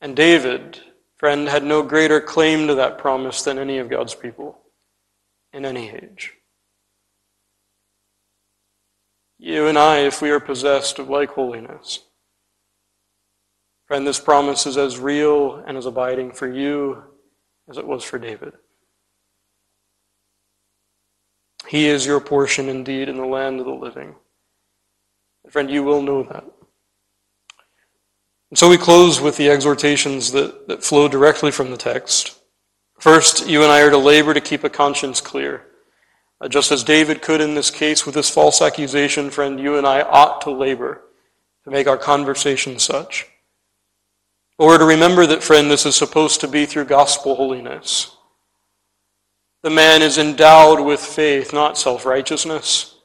And 0.00 0.14
David, 0.14 0.80
friend, 1.16 1.48
had 1.48 1.64
no 1.64 1.82
greater 1.82 2.20
claim 2.20 2.68
to 2.68 2.74
that 2.76 2.98
promise 2.98 3.42
than 3.42 3.58
any 3.58 3.78
of 3.78 3.88
God's 3.88 4.14
people 4.14 4.58
in 5.52 5.64
any 5.64 5.90
age. 5.90 6.34
You 9.38 9.66
and 9.66 9.78
I, 9.78 10.00
if 10.00 10.20
we 10.20 10.30
are 10.30 10.40
possessed 10.40 10.98
of 10.98 11.08
like 11.08 11.30
holiness, 11.30 12.00
friend, 13.86 14.06
this 14.06 14.20
promise 14.20 14.66
is 14.66 14.76
as 14.76 14.98
real 14.98 15.62
and 15.66 15.76
as 15.76 15.86
abiding 15.86 16.32
for 16.32 16.52
you 16.52 17.02
as 17.68 17.78
it 17.78 17.86
was 17.86 18.04
for 18.04 18.18
David. 18.18 18.54
He 21.66 21.86
is 21.86 22.06
your 22.06 22.20
portion 22.20 22.68
indeed 22.68 23.08
in 23.08 23.16
the 23.16 23.26
land 23.26 23.60
of 23.60 23.66
the 23.66 23.72
living. 23.72 24.14
And 25.44 25.52
friend, 25.52 25.70
you 25.70 25.82
will 25.82 26.02
know 26.02 26.22
that. 26.22 26.44
And 28.50 28.58
so 28.58 28.70
we 28.70 28.78
close 28.78 29.20
with 29.20 29.36
the 29.36 29.50
exhortations 29.50 30.32
that, 30.32 30.68
that 30.68 30.82
flow 30.82 31.08
directly 31.08 31.50
from 31.50 31.70
the 31.70 31.76
text. 31.76 32.38
First, 32.98 33.46
you 33.46 33.62
and 33.62 33.70
I 33.70 33.82
are 33.82 33.90
to 33.90 33.98
labor 33.98 34.32
to 34.32 34.40
keep 34.40 34.64
a 34.64 34.70
conscience 34.70 35.20
clear. 35.20 35.66
Uh, 36.40 36.48
just 36.48 36.72
as 36.72 36.82
David 36.82 37.20
could 37.20 37.40
in 37.40 37.54
this 37.54 37.70
case 37.70 38.06
with 38.06 38.14
this 38.14 38.30
false 38.30 38.62
accusation, 38.62 39.28
friend, 39.28 39.60
you 39.60 39.76
and 39.76 39.86
I 39.86 40.02
ought 40.02 40.40
to 40.42 40.50
labor 40.50 41.02
to 41.64 41.70
make 41.70 41.86
our 41.86 41.98
conversation 41.98 42.78
such. 42.78 43.26
Or 44.58 44.76
to 44.76 44.84
remember 44.84 45.24
that, 45.26 45.42
friend, 45.42 45.70
this 45.70 45.86
is 45.86 45.94
supposed 45.94 46.40
to 46.40 46.48
be 46.48 46.66
through 46.66 46.86
gospel 46.86 47.36
holiness. 47.36 48.16
The 49.62 49.70
man 49.70 50.02
is 50.02 50.18
endowed 50.18 50.80
with 50.80 51.00
faith, 51.00 51.52
not 51.52 51.78
self 51.78 52.04
righteousness. 52.04 52.96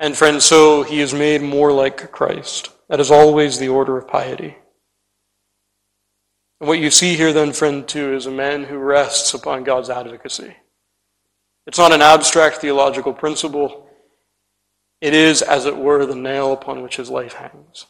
And, 0.00 0.16
friend, 0.16 0.42
so 0.42 0.82
he 0.84 1.00
is 1.00 1.12
made 1.12 1.42
more 1.42 1.72
like 1.72 2.12
Christ. 2.12 2.70
That 2.88 3.00
is 3.00 3.10
always 3.10 3.58
the 3.58 3.68
order 3.68 3.98
of 3.98 4.08
piety. 4.08 4.56
And 6.60 6.68
what 6.68 6.78
you 6.78 6.90
see 6.90 7.14
here, 7.14 7.32
then, 7.32 7.52
friend, 7.52 7.86
too, 7.86 8.14
is 8.14 8.26
a 8.26 8.30
man 8.30 8.64
who 8.64 8.78
rests 8.78 9.34
upon 9.34 9.64
God's 9.64 9.90
advocacy. 9.90 10.56
It's 11.66 11.78
not 11.78 11.92
an 11.92 12.00
abstract 12.00 12.56
theological 12.56 13.12
principle, 13.12 13.88
it 15.00 15.14
is, 15.14 15.42
as 15.42 15.66
it 15.66 15.76
were, 15.76 16.06
the 16.06 16.14
nail 16.14 16.52
upon 16.52 16.82
which 16.82 16.96
his 16.96 17.10
life 17.10 17.34
hangs. 17.34 17.86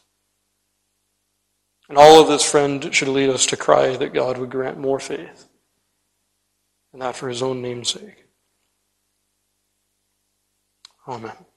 And 1.89 1.97
all 1.97 2.21
of 2.21 2.27
this, 2.27 2.49
friend, 2.49 2.93
should 2.93 3.07
lead 3.07 3.29
us 3.29 3.47
to 3.47 3.57
cry 3.57 3.97
that 3.97 4.13
God 4.13 4.37
would 4.37 4.51
grant 4.51 4.77
more 4.77 4.99
faith, 4.99 5.49
and 6.93 7.01
that 7.01 7.15
for 7.15 7.27
his 7.27 7.41
own 7.41 7.61
name's 7.61 7.89
sake. 7.89 8.27
Amen. 11.07 11.48